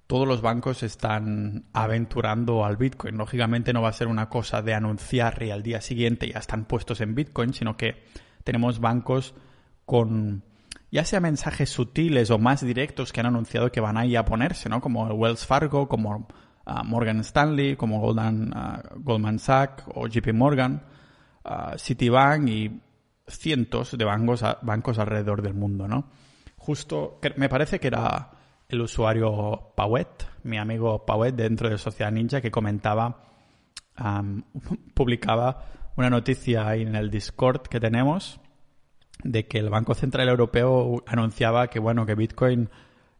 todos 0.07 0.27
los 0.27 0.41
bancos 0.41 0.83
están 0.83 1.65
aventurando 1.73 2.65
al 2.65 2.77
Bitcoin. 2.77 3.17
Lógicamente 3.17 3.73
no 3.73 3.81
va 3.81 3.89
a 3.89 3.93
ser 3.93 4.07
una 4.07 4.29
cosa 4.29 4.61
de 4.61 4.73
anunciar 4.73 5.43
y 5.43 5.51
al 5.51 5.63
día 5.63 5.81
siguiente 5.81 6.29
ya 6.29 6.39
están 6.39 6.65
puestos 6.65 7.01
en 7.01 7.15
Bitcoin, 7.15 7.53
sino 7.53 7.77
que 7.77 8.03
tenemos 8.43 8.79
bancos 8.79 9.33
con 9.85 10.43
ya 10.93 11.03
sea 11.03 11.19
mensajes 11.19 11.71
sutiles 11.71 12.29
o 12.29 12.37
más 12.37 12.61
directos 12.61 13.11
que 13.11 13.19
han 13.19 13.25
anunciado 13.25 13.71
que 13.71 13.81
van 13.81 13.97
a 13.97 14.03
a 14.03 14.25
ponerse, 14.25 14.69
¿no? 14.69 14.79
Como 14.79 15.07
Wells 15.07 15.45
Fargo, 15.45 15.89
como 15.89 16.27
ah, 16.67 16.83
Morgan 16.83 17.19
Stanley, 17.21 17.75
como 17.75 18.13
ah, 18.15 18.83
Goldman 18.97 19.39
Sachs 19.39 19.85
o 19.95 20.07
JP 20.07 20.33
Morgan, 20.33 20.83
uh, 21.45 21.77
Citibank 21.79 22.47
y 22.47 22.81
cientos 23.27 23.97
de 23.97 24.05
bancos, 24.05 24.43
bancos 24.61 24.99
alrededor 24.99 25.41
del 25.41 25.55
mundo, 25.55 25.87
¿no? 25.87 26.09
Justo, 26.57 27.19
me 27.37 27.49
parece 27.49 27.79
que 27.79 27.87
era 27.87 28.29
el 28.69 28.81
usuario 28.81 29.73
Pauet, 29.75 30.27
mi 30.43 30.57
amigo 30.57 31.05
Pauet 31.05 31.33
dentro 31.33 31.69
de 31.69 31.77
Sociedad 31.79 32.11
Ninja, 32.11 32.39
que 32.39 32.51
comentaba, 32.51 33.23
publicaba 34.93 35.65
una 35.95 36.09
noticia 36.09 36.75
en 36.75 36.95
el 36.95 37.09
Discord 37.09 37.61
que 37.63 37.79
tenemos 37.79 38.39
de 39.23 39.47
que 39.47 39.59
el 39.59 39.69
Banco 39.69 39.93
Central 39.93 40.29
Europeo 40.29 41.03
anunciaba 41.05 41.67
que, 41.67 41.79
bueno, 41.79 42.05
que 42.05 42.15
Bitcoin 42.15 42.69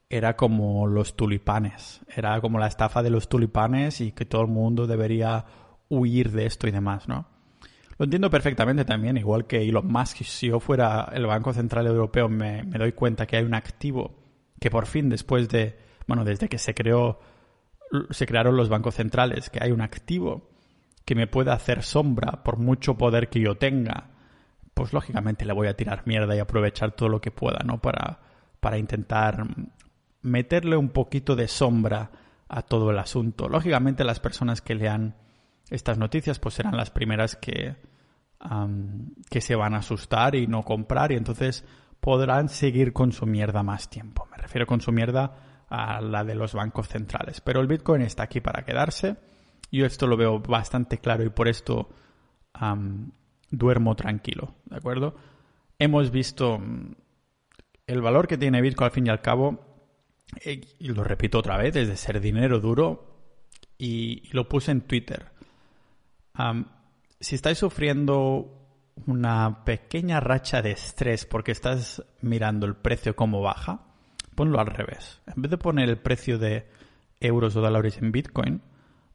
era 0.09 0.36
como 0.36 0.86
los 0.88 1.15
tulipanes, 1.15 2.01
era 2.07 2.39
como 2.41 2.59
la 2.59 2.67
estafa 2.67 3.01
de 3.01 3.09
los 3.09 3.29
tulipanes 3.29 4.01
y 4.01 4.12
que 4.12 4.25
todo 4.25 4.41
el 4.41 4.47
mundo 4.47 4.86
debería 4.86 5.45
huir 5.89 6.31
de 6.31 6.45
esto 6.45 6.67
y 6.67 6.71
demás, 6.71 7.07
¿no? 7.07 7.27
Lo 7.97 8.05
entiendo 8.05 8.29
perfectamente 8.29 8.86
también, 8.86 9.17
igual 9.17 9.45
que 9.45 9.62
Elon 9.62 9.88
Musk, 9.88 10.23
si 10.23 10.47
yo 10.47 10.59
fuera 10.59 11.09
el 11.13 11.25
Banco 11.25 11.53
Central 11.53 11.88
Europeo 11.88 12.27
me, 12.27 12.63
me 12.63 12.79
doy 12.79 12.91
cuenta 12.93 13.25
que 13.27 13.38
hay 13.38 13.43
un 13.43 13.53
activo 13.53 14.15
que 14.59 14.71
por 14.71 14.88
fin 14.88 15.09
después 15.09 15.49
de, 15.49 15.77
bueno, 16.07 16.23
desde 16.23 16.49
que 16.49 16.57
se 16.57 16.73
creó, 16.73 17.19
se 18.09 18.25
crearon 18.25 18.57
los 18.57 18.69
bancos 18.69 18.95
centrales, 18.95 19.49
que 19.49 19.59
hay 19.62 19.71
un 19.71 19.81
activo 19.81 20.52
que 21.05 21.15
me 21.15 21.27
pueda 21.27 21.53
hacer 21.53 21.83
sombra 21.83 22.43
por 22.43 22.57
mucho 22.57 22.97
poder 22.97 23.29
que 23.29 23.39
yo 23.39 23.55
tenga, 23.55 24.09
pues 24.73 24.93
lógicamente 24.93 25.45
le 25.45 25.53
voy 25.53 25.67
a 25.67 25.75
tirar 25.75 26.03
mierda 26.05 26.35
y 26.35 26.39
aprovechar 26.39 26.91
todo 26.91 27.09
lo 27.09 27.21
que 27.21 27.31
pueda, 27.31 27.59
¿no? 27.65 27.79
Para, 27.79 28.19
para 28.59 28.77
intentar 28.77 29.45
meterle 30.21 30.77
un 30.77 30.89
poquito 30.89 31.35
de 31.35 31.47
sombra 31.47 32.11
a 32.47 32.61
todo 32.61 32.91
el 32.91 32.99
asunto. 32.99 33.49
Lógicamente 33.49 34.03
las 34.03 34.19
personas 34.19 34.61
que 34.61 34.75
lean 34.75 35.15
estas 35.69 35.97
noticias 35.97 36.39
pues 36.39 36.55
serán 36.55 36.77
las 36.77 36.91
primeras 36.91 37.35
que, 37.35 37.75
que 39.29 39.41
se 39.41 39.55
van 39.55 39.73
a 39.73 39.79
asustar 39.79 40.35
y 40.35 40.47
no 40.47 40.63
comprar 40.63 41.11
y 41.11 41.15
entonces 41.15 41.65
podrán 41.99 42.49
seguir 42.49 42.93
con 42.93 43.11
su 43.11 43.25
mierda 43.25 43.63
más 43.63 43.89
tiempo. 43.89 44.27
Me 44.31 44.37
refiero 44.37 44.67
con 44.67 44.81
su 44.81 44.91
mierda 44.91 45.65
a 45.69 46.01
la 46.01 46.23
de 46.23 46.35
los 46.35 46.53
bancos 46.53 46.87
centrales. 46.87 47.41
Pero 47.41 47.61
el 47.61 47.67
Bitcoin 47.67 48.01
está 48.01 48.23
aquí 48.23 48.41
para 48.41 48.63
quedarse. 48.63 49.17
Yo 49.73 49.88
esto 49.88 50.05
lo 50.05 50.15
veo 50.15 50.39
bastante 50.39 50.99
claro 50.99 51.23
y 51.23 51.29
por 51.29 51.47
esto 51.47 51.89
duermo 53.49 53.95
tranquilo, 53.95 54.53
¿de 54.65 54.77
acuerdo? 54.77 55.15
Hemos 55.79 56.12
visto 56.12 56.59
mm, 56.59 56.93
el 57.88 58.01
valor 58.01 58.27
que 58.27 58.38
tiene 58.38 58.62
Bitcoin 58.62 58.86
al 58.86 58.91
fin 58.91 59.07
y 59.07 59.09
al 59.09 59.21
cabo, 59.21 59.65
eh, 60.45 60.62
y 60.77 60.89
lo 60.89 61.03
repito 61.03 61.39
otra 61.39 61.57
vez, 61.57 61.75
es 61.75 61.88
de 61.88 61.97
ser 61.97 62.21
dinero 62.21 62.59
duro 62.59 63.33
y, 63.79 64.29
lo 64.31 64.47
puse 64.47 64.71
en 64.71 64.81
Twitter. 64.81 65.31
si 67.19 67.33
estáis 67.33 67.57
sufriendo 67.57 68.91
una 69.07 69.65
pequeña 69.65 70.19
racha 70.19 70.62
de 70.62 70.71
estrés 70.71 71.25
porque 71.25 71.51
estás 71.51 72.03
mirando 72.21 72.67
el 72.67 72.75
precio 72.75 73.15
como 73.15 73.41
baja, 73.41 73.88
ponlo 74.36 74.59
al 74.59 74.67
revés. 74.67 75.19
En 75.36 75.41
vez 75.41 75.49
de 75.49 75.57
poner 75.57 75.89
el 75.89 75.97
precio 75.97 76.38
de 76.38 76.67
euros 77.19 77.55
o 77.55 77.62
dólares 77.62 77.97
en 77.97 78.12
Bitcoin, 78.12 78.62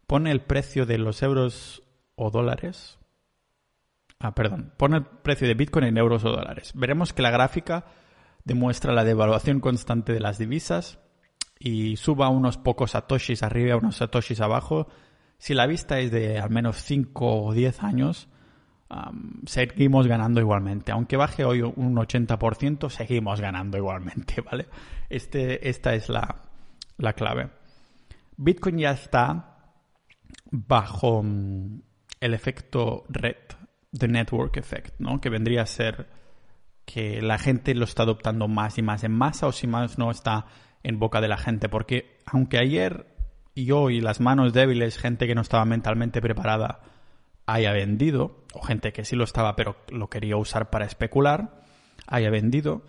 pone 0.08 0.32
el 0.32 0.40
precio 0.40 0.86
de 0.86 0.98
los 0.98 1.22
euros 1.22 1.84
o 2.16 2.32
dólares 2.32 2.98
Ah, 4.20 4.34
perdón. 4.34 4.72
Pone 4.76 4.96
el 4.96 5.04
precio 5.04 5.46
de 5.46 5.54
Bitcoin 5.54 5.86
en 5.86 5.96
euros 5.96 6.24
o 6.24 6.30
dólares. 6.30 6.72
Veremos 6.74 7.12
que 7.12 7.22
la 7.22 7.30
gráfica 7.30 7.84
demuestra 8.44 8.92
la 8.92 9.04
devaluación 9.04 9.60
constante 9.60 10.12
de 10.12 10.20
las 10.20 10.38
divisas 10.38 10.98
y 11.58 11.96
suba 11.96 12.28
unos 12.28 12.56
pocos 12.56 12.92
satoshis 12.92 13.42
arriba, 13.42 13.76
unos 13.76 13.96
satoshis 13.96 14.40
abajo. 14.40 14.88
Si 15.38 15.54
la 15.54 15.66
vista 15.66 16.00
es 16.00 16.10
de 16.10 16.40
al 16.40 16.50
menos 16.50 16.82
5 16.82 17.44
o 17.44 17.52
10 17.52 17.82
años, 17.84 18.28
seguimos 19.46 20.08
ganando 20.08 20.40
igualmente. 20.40 20.90
Aunque 20.90 21.16
baje 21.16 21.44
hoy 21.44 21.62
un 21.62 21.94
80%, 21.94 22.90
seguimos 22.90 23.40
ganando 23.40 23.78
igualmente, 23.78 24.40
¿vale? 24.50 24.66
Este, 25.08 25.68
esta 25.68 25.94
es 25.94 26.08
la, 26.08 26.42
la 26.96 27.12
clave. 27.12 27.50
Bitcoin 28.36 28.78
ya 28.78 28.90
está 28.90 29.57
bajo 30.50 31.22
mm, 31.22 31.80
el 32.20 32.34
efecto 32.34 33.04
red 33.08 33.36
The 33.96 34.08
Network 34.08 34.56
Effect, 34.56 34.98
¿no? 34.98 35.20
Que 35.20 35.30
vendría 35.30 35.62
a 35.62 35.66
ser 35.66 36.08
que 36.84 37.20
la 37.20 37.38
gente 37.38 37.74
lo 37.74 37.84
está 37.84 38.04
adoptando 38.04 38.48
más 38.48 38.78
y 38.78 38.82
más 38.82 39.04
en 39.04 39.12
masa 39.12 39.46
o 39.46 39.52
si 39.52 39.66
más 39.66 39.98
no 39.98 40.10
está 40.10 40.46
en 40.82 40.98
boca 40.98 41.20
de 41.20 41.28
la 41.28 41.36
gente. 41.36 41.68
Porque 41.68 42.18
aunque 42.26 42.58
ayer 42.58 43.06
yo 43.54 43.90
y 43.90 44.00
las 44.00 44.20
manos 44.20 44.52
débiles, 44.52 44.98
gente 44.98 45.26
que 45.26 45.34
no 45.34 45.42
estaba 45.42 45.64
mentalmente 45.64 46.20
preparada, 46.20 46.80
haya 47.46 47.72
vendido, 47.72 48.44
o 48.54 48.62
gente 48.62 48.92
que 48.92 49.04
sí 49.04 49.16
lo 49.16 49.24
estaba 49.24 49.56
pero 49.56 49.76
lo 49.88 50.08
quería 50.08 50.36
usar 50.36 50.70
para 50.70 50.84
especular, 50.84 51.62
haya 52.06 52.30
vendido, 52.30 52.84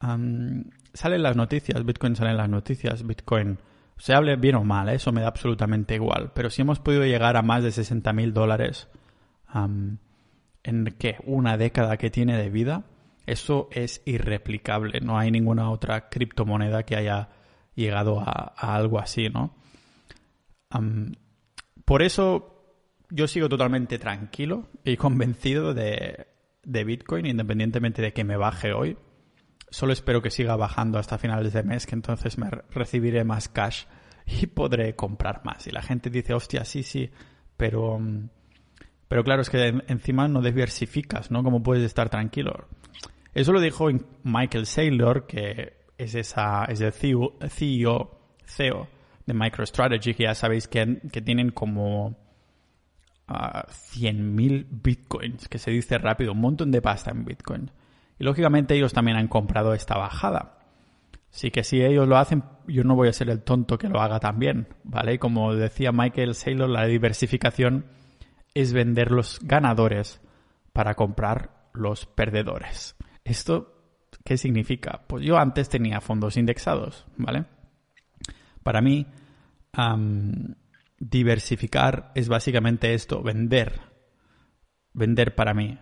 salen 0.00 1.22
las 1.22 1.36
noticias, 1.36 1.84
Bitcoin 1.84 2.16
salen 2.16 2.36
las 2.36 2.48
noticias, 2.48 3.06
Bitcoin 3.06 3.58
se 4.00 4.14
hable 4.14 4.36
bien 4.36 4.54
o 4.54 4.64
mal, 4.64 4.88
¿eh? 4.88 4.94
eso 4.94 5.12
me 5.12 5.20
da 5.20 5.28
absolutamente 5.28 5.94
igual. 5.94 6.32
Pero 6.34 6.48
si 6.48 6.62
hemos 6.62 6.80
podido 6.80 7.04
llegar 7.04 7.36
a 7.36 7.42
más 7.42 7.62
de 7.62 7.70
60 7.70 8.14
mil 8.14 8.32
dólares 8.32 8.88
en 9.52 10.84
que 10.98 11.18
una 11.26 11.58
década 11.58 11.98
que 11.98 12.08
tiene 12.08 12.38
de 12.38 12.48
vida, 12.48 12.84
eso 13.26 13.68
es 13.70 14.00
irreplicable. 14.06 15.00
No 15.02 15.18
hay 15.18 15.30
ninguna 15.30 15.70
otra 15.70 16.08
criptomoneda 16.08 16.84
que 16.84 16.96
haya 16.96 17.28
llegado 17.74 18.20
a, 18.20 18.54
algo 18.56 18.98
así, 18.98 19.28
¿no? 19.28 19.54
por 21.84 22.02
eso 22.02 22.76
yo 23.10 23.26
sigo 23.26 23.48
totalmente 23.48 23.98
tranquilo 23.98 24.68
y 24.84 24.96
convencido 24.96 25.74
de, 25.74 26.28
de 26.62 26.84
Bitcoin, 26.84 27.26
independientemente 27.26 28.00
de 28.00 28.12
que 28.12 28.24
me 28.24 28.36
baje 28.36 28.72
hoy. 28.72 28.96
Solo 29.70 29.92
espero 29.92 30.20
que 30.20 30.30
siga 30.30 30.56
bajando 30.56 30.98
hasta 30.98 31.18
finales 31.18 31.52
de 31.52 31.62
mes, 31.62 31.86
que 31.86 31.94
entonces 31.94 32.38
me 32.38 32.50
recibiré 32.70 33.24
más 33.24 33.48
cash 33.48 33.84
y 34.26 34.46
podré 34.46 34.94
comprar 34.94 35.42
más. 35.44 35.66
Y 35.66 35.70
la 35.70 35.82
gente 35.82 36.10
dice, 36.10 36.34
hostia, 36.34 36.64
sí, 36.64 36.82
sí, 36.82 37.10
pero 37.56 38.00
pero 39.10 39.24
claro, 39.24 39.42
es 39.42 39.50
que 39.50 39.82
encima 39.88 40.28
no 40.28 40.40
diversificas, 40.40 41.32
¿no? 41.32 41.42
¿Cómo 41.42 41.64
puedes 41.64 41.82
estar 41.82 42.08
tranquilo? 42.08 42.68
Eso 43.34 43.52
lo 43.52 43.60
dijo 43.60 43.88
Michael 44.22 44.66
Saylor, 44.66 45.26
que 45.26 45.72
es, 45.98 46.14
esa, 46.14 46.64
es 46.66 46.80
el 46.80 46.92
CEO, 46.92 47.36
CEO, 48.46 48.88
de 49.26 49.34
MicroStrategy, 49.34 50.14
que 50.14 50.22
ya 50.22 50.34
sabéis 50.36 50.68
que, 50.68 51.00
que 51.10 51.20
tienen 51.22 51.50
como 51.50 52.06
uh, 52.06 52.14
ah, 53.26 53.66
100.000 53.68 54.66
bitcoins, 54.70 55.48
que 55.48 55.58
se 55.58 55.72
dice 55.72 55.98
rápido, 55.98 56.30
un 56.30 56.40
montón 56.40 56.70
de 56.70 56.80
pasta 56.80 57.10
en 57.10 57.24
bitcoin. 57.24 57.68
Y 58.20 58.24
lógicamente 58.24 58.74
ellos 58.76 58.92
también 58.92 59.16
han 59.16 59.28
comprado 59.28 59.72
esta 59.72 59.96
bajada. 59.96 60.58
Así 61.32 61.50
que 61.50 61.64
si 61.64 61.82
ellos 61.82 62.06
lo 62.06 62.18
hacen, 62.18 62.44
yo 62.68 62.84
no 62.84 62.94
voy 62.94 63.08
a 63.08 63.14
ser 63.14 63.30
el 63.30 63.42
tonto 63.42 63.78
que 63.78 63.88
lo 63.88 64.02
haga 64.02 64.20
también, 64.20 64.68
¿vale? 64.84 65.18
Como 65.18 65.54
decía 65.54 65.90
Michael 65.90 66.34
Saylor, 66.34 66.68
la 66.68 66.84
diversificación 66.84 67.86
es 68.52 68.74
vender 68.74 69.10
los 69.10 69.40
ganadores 69.42 70.20
para 70.74 70.94
comprar 70.96 71.70
los 71.72 72.04
perdedores. 72.04 72.94
¿Esto 73.24 73.72
qué 74.22 74.36
significa? 74.36 75.00
Pues 75.06 75.24
yo 75.24 75.38
antes 75.38 75.70
tenía 75.70 76.02
fondos 76.02 76.36
indexados, 76.36 77.06
¿vale? 77.16 77.46
Para 78.62 78.82
mí, 78.82 79.06
diversificar 80.98 82.12
es 82.14 82.28
básicamente 82.28 82.92
esto, 82.92 83.22
vender. 83.22 83.80
Vender 84.92 85.34
para 85.34 85.54
mí 85.54 85.78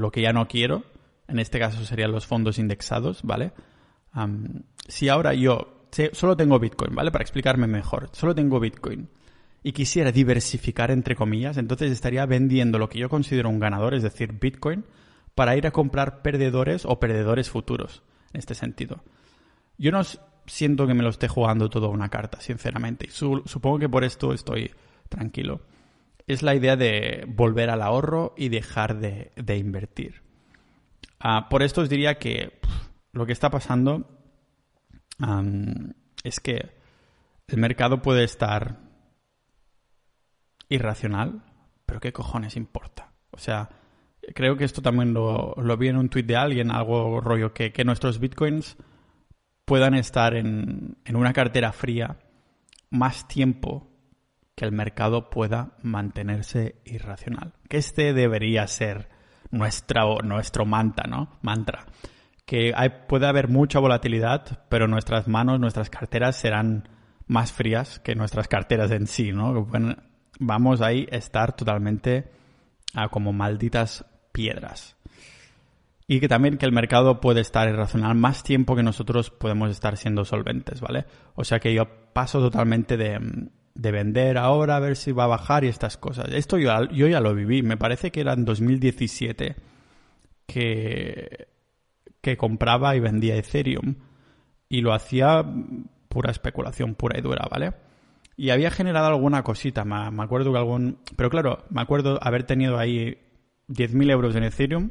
lo 0.00 0.10
que 0.10 0.22
ya 0.22 0.32
no 0.32 0.48
quiero, 0.48 0.84
en 1.28 1.38
este 1.38 1.58
caso 1.58 1.84
serían 1.84 2.12
los 2.12 2.26
fondos 2.26 2.58
indexados, 2.58 3.22
¿vale? 3.22 3.52
si 4.88 5.08
ahora 5.08 5.32
yo 5.32 5.88
solo 6.12 6.36
tengo 6.36 6.58
Bitcoin, 6.58 6.94
¿vale? 6.94 7.10
Para 7.10 7.22
explicarme 7.22 7.66
mejor, 7.66 8.10
solo 8.12 8.34
tengo 8.34 8.60
Bitcoin 8.60 9.08
y 9.62 9.72
quisiera 9.72 10.12
diversificar, 10.12 10.90
entre 10.90 11.14
comillas, 11.14 11.56
entonces 11.56 11.92
estaría 11.92 12.26
vendiendo 12.26 12.78
lo 12.78 12.88
que 12.88 12.98
yo 12.98 13.08
considero 13.08 13.48
un 13.48 13.60
ganador, 13.60 13.94
es 13.94 14.02
decir, 14.02 14.32
Bitcoin, 14.38 14.84
para 15.34 15.56
ir 15.56 15.66
a 15.66 15.70
comprar 15.70 16.20
perdedores 16.22 16.84
o 16.84 16.98
perdedores 16.98 17.48
futuros, 17.48 18.02
en 18.32 18.40
este 18.40 18.54
sentido. 18.54 19.02
Yo 19.78 19.92
no 19.92 20.02
siento 20.46 20.86
que 20.86 20.94
me 20.94 21.02
lo 21.02 21.10
esté 21.10 21.28
jugando 21.28 21.70
todo 21.70 21.90
una 21.90 22.08
carta, 22.08 22.40
sinceramente, 22.40 23.08
supongo 23.10 23.78
que 23.78 23.88
por 23.88 24.04
esto 24.04 24.32
estoy 24.32 24.72
tranquilo. 25.08 25.62
Es 26.26 26.42
la 26.42 26.54
idea 26.54 26.76
de 26.76 27.24
volver 27.28 27.70
al 27.70 27.82
ahorro 27.82 28.34
y 28.36 28.48
dejar 28.48 28.98
de, 28.98 29.56
invertir. 29.56 30.22
Ah, 31.18 31.48
por 31.48 31.62
esto 31.62 31.82
os 31.82 31.88
diría 31.88 32.18
que 32.18 32.60
lo 33.12 33.26
que 33.26 33.32
está 33.32 33.50
pasando 33.50 34.08
es 36.24 36.40
que 36.40 36.70
el 37.48 37.58
mercado 37.58 38.02
puede 38.02 38.24
estar 38.24 38.78
irracional, 40.68 41.42
pero 41.86 42.00
¿qué 42.00 42.12
cojones 42.12 42.56
importa? 42.56 43.12
O 43.30 43.38
sea, 43.38 43.68
creo 44.34 44.56
que 44.56 44.64
esto 44.64 44.82
también 44.82 45.12
lo, 45.12 45.76
vi 45.76 45.88
en 45.88 45.96
un 45.96 46.08
tuit 46.08 46.26
de 46.26 46.36
alguien, 46.36 46.70
algo 46.70 47.20
rollo 47.20 47.52
que, 47.52 47.72
que 47.72 47.84
nuestros 47.84 48.18
bitcoins 48.18 48.76
puedan 49.64 49.94
estar 49.94 50.34
en, 50.34 50.96
en, 51.04 51.16
una 51.16 51.32
cartera 51.32 51.72
fría 51.72 52.18
más 52.90 53.28
tiempo 53.28 53.91
que 54.54 54.64
el 54.64 54.72
mercado 54.72 55.30
pueda 55.30 55.76
mantenerse 55.82 56.76
irracional. 56.84 57.54
Que 57.68 57.78
este 57.78 58.12
debería 58.12 58.66
ser 58.66 59.08
nuestra, 59.50 60.04
nuestro 60.22 60.66
mantra, 60.66 61.08
¿no? 61.08 61.38
Mantra. 61.42 61.86
Que 62.44 62.74
puede 63.08 63.26
haber 63.26 63.48
mucha 63.48 63.78
volatilidad, 63.78 64.66
pero 64.68 64.88
nuestras 64.88 65.28
manos, 65.28 65.58
nuestras 65.58 65.88
carteras 65.90 66.36
serán 66.36 66.88
más 67.26 67.52
frías 67.52 67.98
que 68.00 68.14
nuestras 68.14 68.48
carteras 68.48 68.90
en 68.90 69.06
sí, 69.06 69.32
¿no? 69.32 69.68
Vamos 70.38 70.80
ahí 70.80 71.06
a 71.10 71.16
estar 71.16 71.54
totalmente 71.54 72.30
como 73.10 73.32
malditas 73.32 74.04
piedras. 74.32 74.96
y 76.06 76.20
que 76.20 76.28
también 76.28 76.58
que 76.58 76.66
el 76.66 76.72
mercado 76.72 77.20
puede 77.20 77.40
estar 77.40 77.68
irracional 77.68 78.14
más 78.16 78.42
tiempo 78.42 78.76
que 78.76 78.82
nosotros 78.82 79.30
podemos 79.30 79.70
estar 79.70 79.96
siendo 79.96 80.26
solventes, 80.26 80.80
¿vale? 80.80 81.06
O 81.34 81.44
sea 81.44 81.58
que 81.58 81.72
yo 81.72 82.12
paso 82.12 82.40
totalmente 82.40 82.98
de, 82.98 83.18
vender 83.74 84.38
ahora 84.38 84.76
a 84.76 84.80
ver 84.80 84.96
si 84.96 85.12
va 85.12 85.24
a 85.24 85.28
bajar 85.28 85.64
y 85.64 85.68
estas 85.68 85.96
cosas. 85.96 86.28
Esto 86.32 86.58
yo, 86.58 86.84
yo 86.90 87.08
ya 87.08 87.20
lo 87.20 87.34
viví, 87.34 87.62
me 87.62 87.76
parece 87.76 88.10
que 88.10 88.20
era 88.20 88.32
en 88.34 88.44
2017 88.44 89.56
que, 90.46 91.48
que 92.20 92.36
compraba 92.36 92.94
y 92.96 93.00
vendía 93.00 93.36
Ethereum 93.36 93.96
y 94.68 94.80
lo 94.80 94.92
hacía 94.92 95.44
pura 96.08 96.30
especulación 96.30 96.94
pura 96.94 97.18
y 97.18 97.22
dura, 97.22 97.46
¿vale? 97.50 97.72
Y 98.36 98.50
había 98.50 98.70
generado 98.70 99.08
alguna 99.08 99.42
cosita, 99.42 99.84
me 99.84 100.22
acuerdo 100.22 100.52
que 100.52 100.58
algún... 100.58 100.98
Pero 101.16 101.30
claro, 101.30 101.64
me 101.70 101.82
acuerdo 101.82 102.18
haber 102.22 102.44
tenido 102.44 102.78
ahí 102.78 103.18
10.000 103.68 104.10
euros 104.10 104.34
en 104.34 104.44
Ethereum 104.44 104.90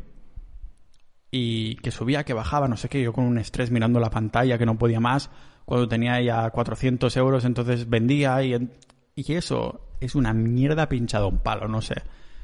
y 1.31 1.75
que 1.77 1.91
subía, 1.91 2.25
que 2.25 2.33
bajaba, 2.33 2.67
no 2.67 2.77
sé 2.77 2.89
qué, 2.89 3.01
yo 3.01 3.13
con 3.13 3.23
un 3.23 3.37
estrés 3.37 3.71
mirando 3.71 3.99
la 3.99 4.09
pantalla 4.09 4.57
que 4.57 4.65
no 4.65 4.77
podía 4.77 4.99
más, 4.99 5.31
cuando 5.65 5.87
tenía 5.87 6.21
ya 6.21 6.49
400 6.49 7.15
euros, 7.17 7.45
entonces 7.45 7.89
vendía 7.89 8.43
y, 8.43 8.69
y 9.15 9.33
eso 9.33 9.87
es 10.01 10.15
una 10.15 10.33
mierda 10.33 10.89
pinchado 10.89 11.29
un 11.29 11.39
palo, 11.39 11.67
no 11.67 11.81
sé. 11.81 11.95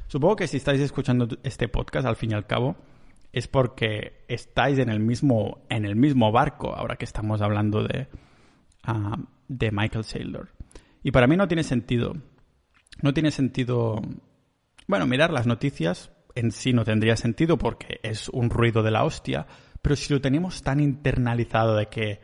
Supongo 0.08 0.38
que 0.38 0.48
si 0.48 0.58
estáis 0.58 0.80
escuchando 0.80 1.28
este 1.44 1.68
podcast, 1.68 2.08
al 2.08 2.16
fin 2.16 2.32
y 2.32 2.34
al 2.36 2.48
cabo, 2.48 2.78
es 3.34 3.48
porque 3.48 4.24
estáis 4.30 4.80
en 4.80 4.90
el 4.90 5.02
mismo, 5.02 5.66
en 5.70 5.86
el 5.86 5.98
mismo 5.98 6.32
barco, 6.32 6.74
ahora 6.74 6.96
que 6.96 7.06
estamos 7.06 7.42
hablando 7.42 7.84
de, 7.84 8.08
ah, 8.84 9.18
de 9.50 9.72
Michael 9.72 10.06
Saylor. 10.06 10.50
Y 11.04 11.12
para 11.12 11.28
mí 11.28 11.36
no 11.36 11.48
tiene 11.48 11.64
sentido. 11.64 12.16
No 13.02 13.14
tiene 13.14 13.32
sentido. 13.32 14.02
Bueno, 14.88 15.06
mirar 15.06 15.32
las 15.32 15.46
noticias 15.46 16.12
en 16.38 16.52
sí 16.52 16.72
no 16.72 16.86
tendría 16.86 17.16
sentido 17.16 17.58
porque 17.58 18.00
es 18.04 18.30
un 18.30 18.50
ruido 18.50 18.84
de 18.84 18.92
la 18.92 19.04
hostia, 19.04 19.48
pero 19.82 19.96
si 19.96 20.14
lo 20.14 20.22
tenemos 20.22 20.62
tan 20.62 20.80
internalizado 20.80 21.76
de 21.76 21.88
que, 21.88 22.22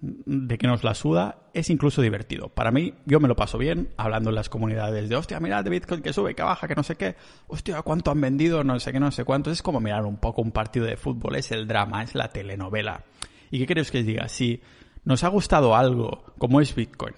de 0.00 0.56
que 0.56 0.68
nos 0.68 0.84
la 0.84 0.94
suda, 0.94 1.48
es 1.52 1.68
incluso 1.68 2.00
divertido. 2.00 2.48
Para 2.48 2.70
mí, 2.70 2.94
yo 3.06 3.18
me 3.18 3.26
lo 3.26 3.34
paso 3.34 3.58
bien 3.58 3.88
hablando 3.96 4.30
en 4.30 4.36
las 4.36 4.48
comunidades 4.48 5.08
de, 5.08 5.16
hostia, 5.16 5.40
mirad 5.40 5.64
de 5.64 5.70
Bitcoin 5.70 6.00
que 6.00 6.12
sube, 6.12 6.36
que 6.36 6.44
baja, 6.44 6.68
que 6.68 6.76
no 6.76 6.84
sé 6.84 6.94
qué, 6.94 7.16
hostia, 7.48 7.82
cuánto 7.82 8.12
han 8.12 8.20
vendido, 8.20 8.62
no 8.62 8.78
sé 8.78 8.92
qué, 8.92 9.00
no 9.00 9.10
sé 9.10 9.24
cuánto. 9.24 9.50
Es 9.50 9.62
como 9.62 9.80
mirar 9.80 10.04
un 10.04 10.18
poco 10.18 10.42
un 10.42 10.52
partido 10.52 10.86
de 10.86 10.96
fútbol, 10.96 11.34
es 11.34 11.50
el 11.50 11.66
drama, 11.66 12.04
es 12.04 12.14
la 12.14 12.28
telenovela. 12.28 13.04
¿Y 13.50 13.58
qué 13.58 13.66
queréis 13.66 13.90
que 13.90 13.98
os 13.98 14.06
diga? 14.06 14.28
Si 14.28 14.62
nos 15.04 15.24
ha 15.24 15.28
gustado 15.28 15.74
algo 15.74 16.24
como 16.38 16.60
es 16.60 16.72
Bitcoin 16.72 17.14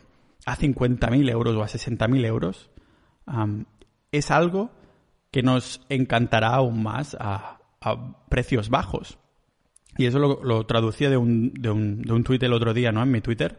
a 0.47 0.57
50.000 0.57 1.31
euros 1.31 1.55
o 1.57 1.63
a 1.63 1.67
60.000 1.67 2.25
euros, 2.25 2.71
es 4.13 4.31
algo 4.31 4.78
que 5.31 5.43
nos 5.43 5.81
encantará 5.88 6.49
aún 6.49 6.83
más 6.83 7.17
a, 7.19 7.61
precios 8.29 8.69
bajos. 8.69 9.19
Y 9.97 10.07
eso 10.07 10.19
lo, 10.19 10.67
traducía 10.67 11.11
de 11.11 11.17
un, 11.17 11.53
de, 11.55 11.71
un, 11.71 12.03
de 12.03 12.12
un 12.12 12.25
tuit 12.25 12.43
el 12.43 12.53
otro 12.53 12.75
día, 12.75 12.93
¿no? 12.93 13.03
En 13.03 13.11
mi 13.11 13.21
Twitter. 13.21 13.59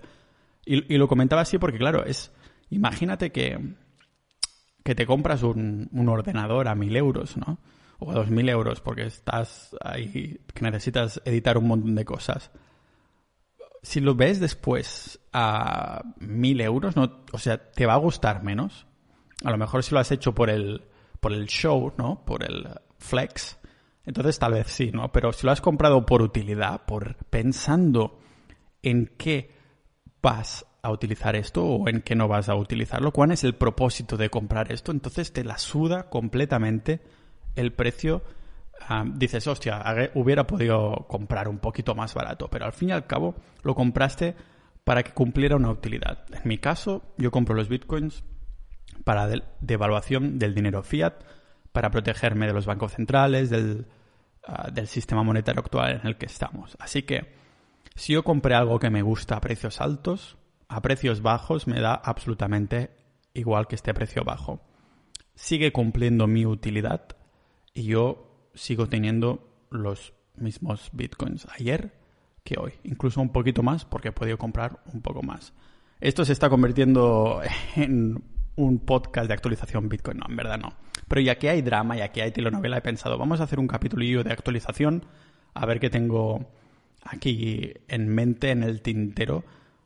Y, 0.65 0.97
lo 0.97 1.07
comentaba 1.07 1.41
así 1.41 1.57
porque, 1.57 1.77
claro, 1.77 2.05
es... 2.05 2.31
Imagínate 2.69 3.31
que, 3.31 3.75
que 4.83 4.93
te 4.93 5.07
compras 5.07 5.41
un, 5.41 5.89
un 5.91 6.09
ordenador 6.09 6.67
a 6.67 6.75
mil 6.75 6.95
euros, 6.95 7.37
¿no? 7.37 7.57
O 7.97 8.11
a 8.11 8.13
dos 8.13 8.29
mil 8.29 8.47
euros 8.47 8.79
porque 8.79 9.03
estás 9.03 9.75
ahí, 9.81 10.39
que 10.53 10.61
necesitas 10.61 11.21
editar 11.25 11.57
un 11.57 11.67
montón 11.67 11.95
de 11.95 12.05
cosas. 12.05 12.51
Si 13.81 13.99
lo 13.99 14.13
ves 14.13 14.39
después 14.39 15.19
a 15.33 16.03
mil 16.19 16.61
euros, 16.61 16.95
¿no? 16.95 17.23
O 17.31 17.39
sea, 17.39 17.71
te 17.71 17.87
va 17.87 17.93
a 17.93 17.97
gustar 17.97 18.43
menos. 18.43 18.85
A 19.43 19.49
lo 19.49 19.57
mejor 19.57 19.83
si 19.83 19.95
lo 19.95 19.99
has 19.99 20.11
hecho 20.11 20.35
por 20.35 20.51
el, 20.51 20.88
por 21.19 21.33
el 21.33 21.47
show, 21.47 21.93
¿no? 21.97 22.23
Por 22.25 22.43
el 22.43 22.67
flex, 22.97 23.59
entonces 24.09 24.39
tal 24.39 24.53
vez 24.53 24.67
sí, 24.67 24.91
¿no? 24.91 25.11
Pero 25.11 25.31
si 25.33 25.45
lo 25.45 25.51
has 25.51 25.61
comprado 25.61 26.05
por 26.05 26.21
utilidad, 26.21 26.85
por 26.85 27.15
pensando 27.29 28.19
en 28.81 29.11
qué 29.17 29.51
vas 30.21 30.65
a 30.81 30.91
utilizar 30.91 31.35
esto 31.35 31.63
o 31.63 31.87
en 31.87 32.01
qué 32.01 32.15
no 32.15 32.27
vas 32.27 32.49
a 32.49 32.55
utilizarlo, 32.55 33.11
cuál 33.11 33.31
es 33.31 33.43
el 33.43 33.53
propósito 33.53 34.17
de 34.17 34.29
comprar 34.29 34.71
esto, 34.71 34.91
entonces 34.91 35.31
te 35.31 35.43
la 35.43 35.57
suda 35.57 36.09
completamente 36.09 37.01
el 37.55 37.73
precio. 37.73 38.23
Ah, 38.87 39.05
dices, 39.05 39.45
hostia, 39.45 39.83
hubiera 40.15 40.47
podido 40.47 41.05
comprar 41.07 41.47
un 41.47 41.59
poquito 41.59 41.93
más 41.93 42.13
barato, 42.13 42.47
pero 42.49 42.65
al 42.65 42.73
fin 42.73 42.89
y 42.89 42.93
al 42.93 43.05
cabo 43.05 43.35
lo 43.61 43.75
compraste 43.75 44.35
para 44.85 45.03
que 45.03 45.11
cumpliera 45.11 45.55
una 45.55 45.69
utilidad. 45.69 46.25
En 46.31 46.47
mi 46.47 46.57
caso, 46.57 47.03
yo 47.17 47.29
compro 47.29 47.53
los 47.53 47.69
bitcoins 47.69 48.23
para 49.03 49.29
devaluación 49.61 50.39
del 50.39 50.55
dinero 50.55 50.83
fiat, 50.83 51.13
para 51.71 51.91
protegerme 51.91 52.47
de 52.47 52.53
los 52.53 52.65
bancos 52.65 52.93
centrales, 52.93 53.51
ah, 54.47 54.69
del, 54.71 54.87
sistema 54.87 55.23
monetario 55.23 55.61
actual 55.61 55.99
en 56.01 56.07
el 56.07 56.17
que 56.17 56.25
estamos. 56.25 56.75
Así 56.79 57.03
que, 57.03 57.33
si 57.95 58.13
yo 58.13 58.23
compré 58.23 58.55
algo 58.55 58.79
que 58.79 58.89
me 58.89 59.01
gusta 59.01 59.35
a 59.35 59.41
precios 59.41 59.81
altos, 59.81 60.37
a 60.67 60.81
precios 60.81 61.21
bajos 61.21 61.67
me 61.67 61.81
da 61.81 61.93
absolutamente 61.93 62.91
igual 63.33 63.67
que 63.67 63.75
este 63.75 63.93
precio 63.93 64.23
bajo. 64.23 64.61
Sigue 65.35 65.71
cumpliendo 65.71 66.27
mi 66.27 66.45
utilidad 66.45 67.15
y 67.73 67.83
yo 67.83 68.49
sigo 68.53 68.87
teniendo 68.87 69.49
los 69.69 70.13
mismos 70.35 70.89
bitcoins 70.93 71.47
ayer 71.57 71.93
que 72.43 72.55
hoy, 72.59 72.73
incluso 72.83 73.21
un 73.21 73.31
poquito 73.31 73.63
más 73.63 73.85
porque 73.85 74.09
he 74.09 74.11
podido 74.11 74.37
comprar 74.37 74.81
un 74.93 75.01
poco 75.01 75.21
más. 75.21 75.53
Esto 75.99 76.23
se 76.25 76.33
está 76.33 76.49
convirtiendo 76.49 77.41
en 77.75 78.23
un 78.59 78.79
podcast 78.79 79.27
de 79.27 79.33
actualización 79.33 79.89
Bitcoin. 79.89 80.17
No, 80.17 80.25
en 80.29 80.35
verdad 80.35 80.57
no. 80.57 80.73
Pero 81.07 81.21
ya 81.21 81.37
que 81.37 81.49
hay 81.49 81.61
drama, 81.61 81.95
ya 81.97 82.09
que 82.11 82.21
hay 82.21 82.31
telenovela, 82.31 82.77
he 82.77 82.81
pensado, 82.81 83.17
vamos 83.17 83.39
a 83.41 83.43
hacer 83.43 83.59
un 83.59 83.67
capitulillo 83.67 84.23
de 84.23 84.31
actualización, 84.31 85.05
a 85.53 85.65
ver 85.65 85.79
qué 85.79 85.89
tengo 85.89 86.51
aquí 87.03 87.73
en 87.87 88.07
mente, 88.07 88.51
en 88.51 88.63
el 88.63 88.81
tintero, 88.81 89.43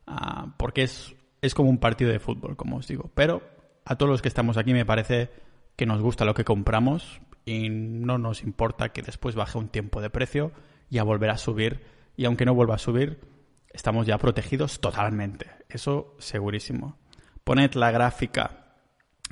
ah, 0.07 0.53
porque 0.57 0.83
es, 0.83 1.15
es 1.41 1.53
como 1.53 1.69
un 1.69 1.77
partido 1.77 2.11
de 2.11 2.19
fútbol, 2.19 2.55
como 2.55 2.77
os 2.77 2.87
digo. 2.87 3.09
Pero 3.13 3.41
a 3.85 3.95
todos 3.95 4.09
los 4.09 4.21
que 4.21 4.27
estamos 4.27 4.57
aquí 4.57 4.73
me 4.73 4.85
parece 4.85 5.29
que 5.75 5.85
nos 5.85 6.01
gusta 6.01 6.25
lo 6.25 6.33
que 6.33 6.43
compramos 6.43 7.21
y 7.45 7.69
no 7.69 8.17
nos 8.17 8.43
importa 8.43 8.89
que 8.89 9.01
después 9.01 9.35
baje 9.35 9.57
un 9.57 9.69
tiempo 9.69 10.01
de 10.01 10.09
precio, 10.09 10.51
y 10.93 10.99
a 10.99 11.03
volver 11.03 11.31
a 11.31 11.37
subir. 11.37 11.81
Y 12.15 12.25
aunque 12.25 12.45
no 12.45 12.53
vuelva 12.53 12.75
a 12.75 12.77
subir, 12.77 13.19
estamos 13.71 14.05
ya 14.05 14.19
protegidos 14.19 14.79
totalmente. 14.79 15.47
Eso 15.67 16.15
segurísimo. 16.19 16.97
Poned 17.43 17.73
la 17.73 17.89
gráfica 17.89 18.62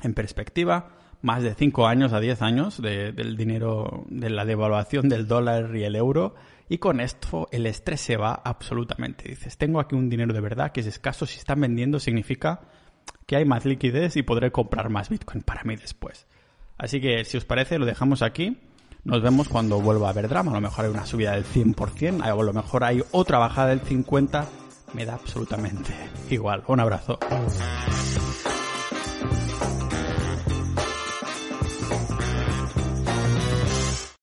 en 0.02 0.14
perspectiva, 0.14 0.88
más 1.22 1.42
de 1.42 1.54
5 1.54 1.86
años 1.86 2.12
a 2.12 2.20
10 2.20 2.42
años 2.42 2.82
del 2.82 3.36
dinero, 3.36 4.04
de 4.08 4.30
la 4.30 4.44
devaluación 4.44 5.08
del 5.08 5.26
dólar 5.26 5.74
y 5.76 5.84
el 5.84 5.96
euro, 5.96 6.34
y 6.68 6.78
con 6.78 7.00
esto 7.00 7.48
el 7.52 7.66
estrés 7.66 8.00
se 8.00 8.16
va 8.16 8.34
absolutamente. 8.44 9.28
Dices, 9.28 9.56
tengo 9.56 9.80
aquí 9.80 9.94
un 9.94 10.08
dinero 10.08 10.32
de 10.32 10.40
verdad 10.40 10.72
que 10.72 10.80
es 10.80 10.86
escaso, 10.86 11.26
si 11.26 11.38
están 11.38 11.60
vendiendo 11.60 12.00
significa 12.00 12.60
que 13.26 13.36
hay 13.36 13.44
más 13.44 13.64
liquidez 13.64 14.16
y 14.16 14.22
podré 14.22 14.50
comprar 14.50 14.90
más 14.90 15.08
Bitcoin 15.08 15.42
para 15.42 15.62
mí 15.64 15.76
después. 15.76 16.26
Así 16.78 17.00
que 17.00 17.24
si 17.24 17.36
os 17.36 17.44
parece 17.44 17.78
lo 17.78 17.86
dejamos 17.86 18.22
aquí. 18.22 18.58
Nos 19.04 19.20
vemos 19.20 19.48
cuando 19.48 19.80
vuelva 19.80 20.06
a 20.06 20.10
haber 20.10 20.28
drama. 20.28 20.52
A 20.52 20.54
lo 20.54 20.60
mejor 20.60 20.84
hay 20.84 20.90
una 20.92 21.06
subida 21.06 21.32
del 21.32 21.44
100%, 21.44 22.22
a 22.22 22.34
lo 22.34 22.52
mejor 22.52 22.84
hay 22.84 23.02
otra 23.10 23.38
bajada 23.38 23.68
del 23.68 23.82
50%. 23.82 24.46
Me 24.94 25.04
da 25.04 25.14
absolutamente 25.14 25.94
igual. 26.30 26.62
Un 26.66 26.78
abrazo. 26.78 27.18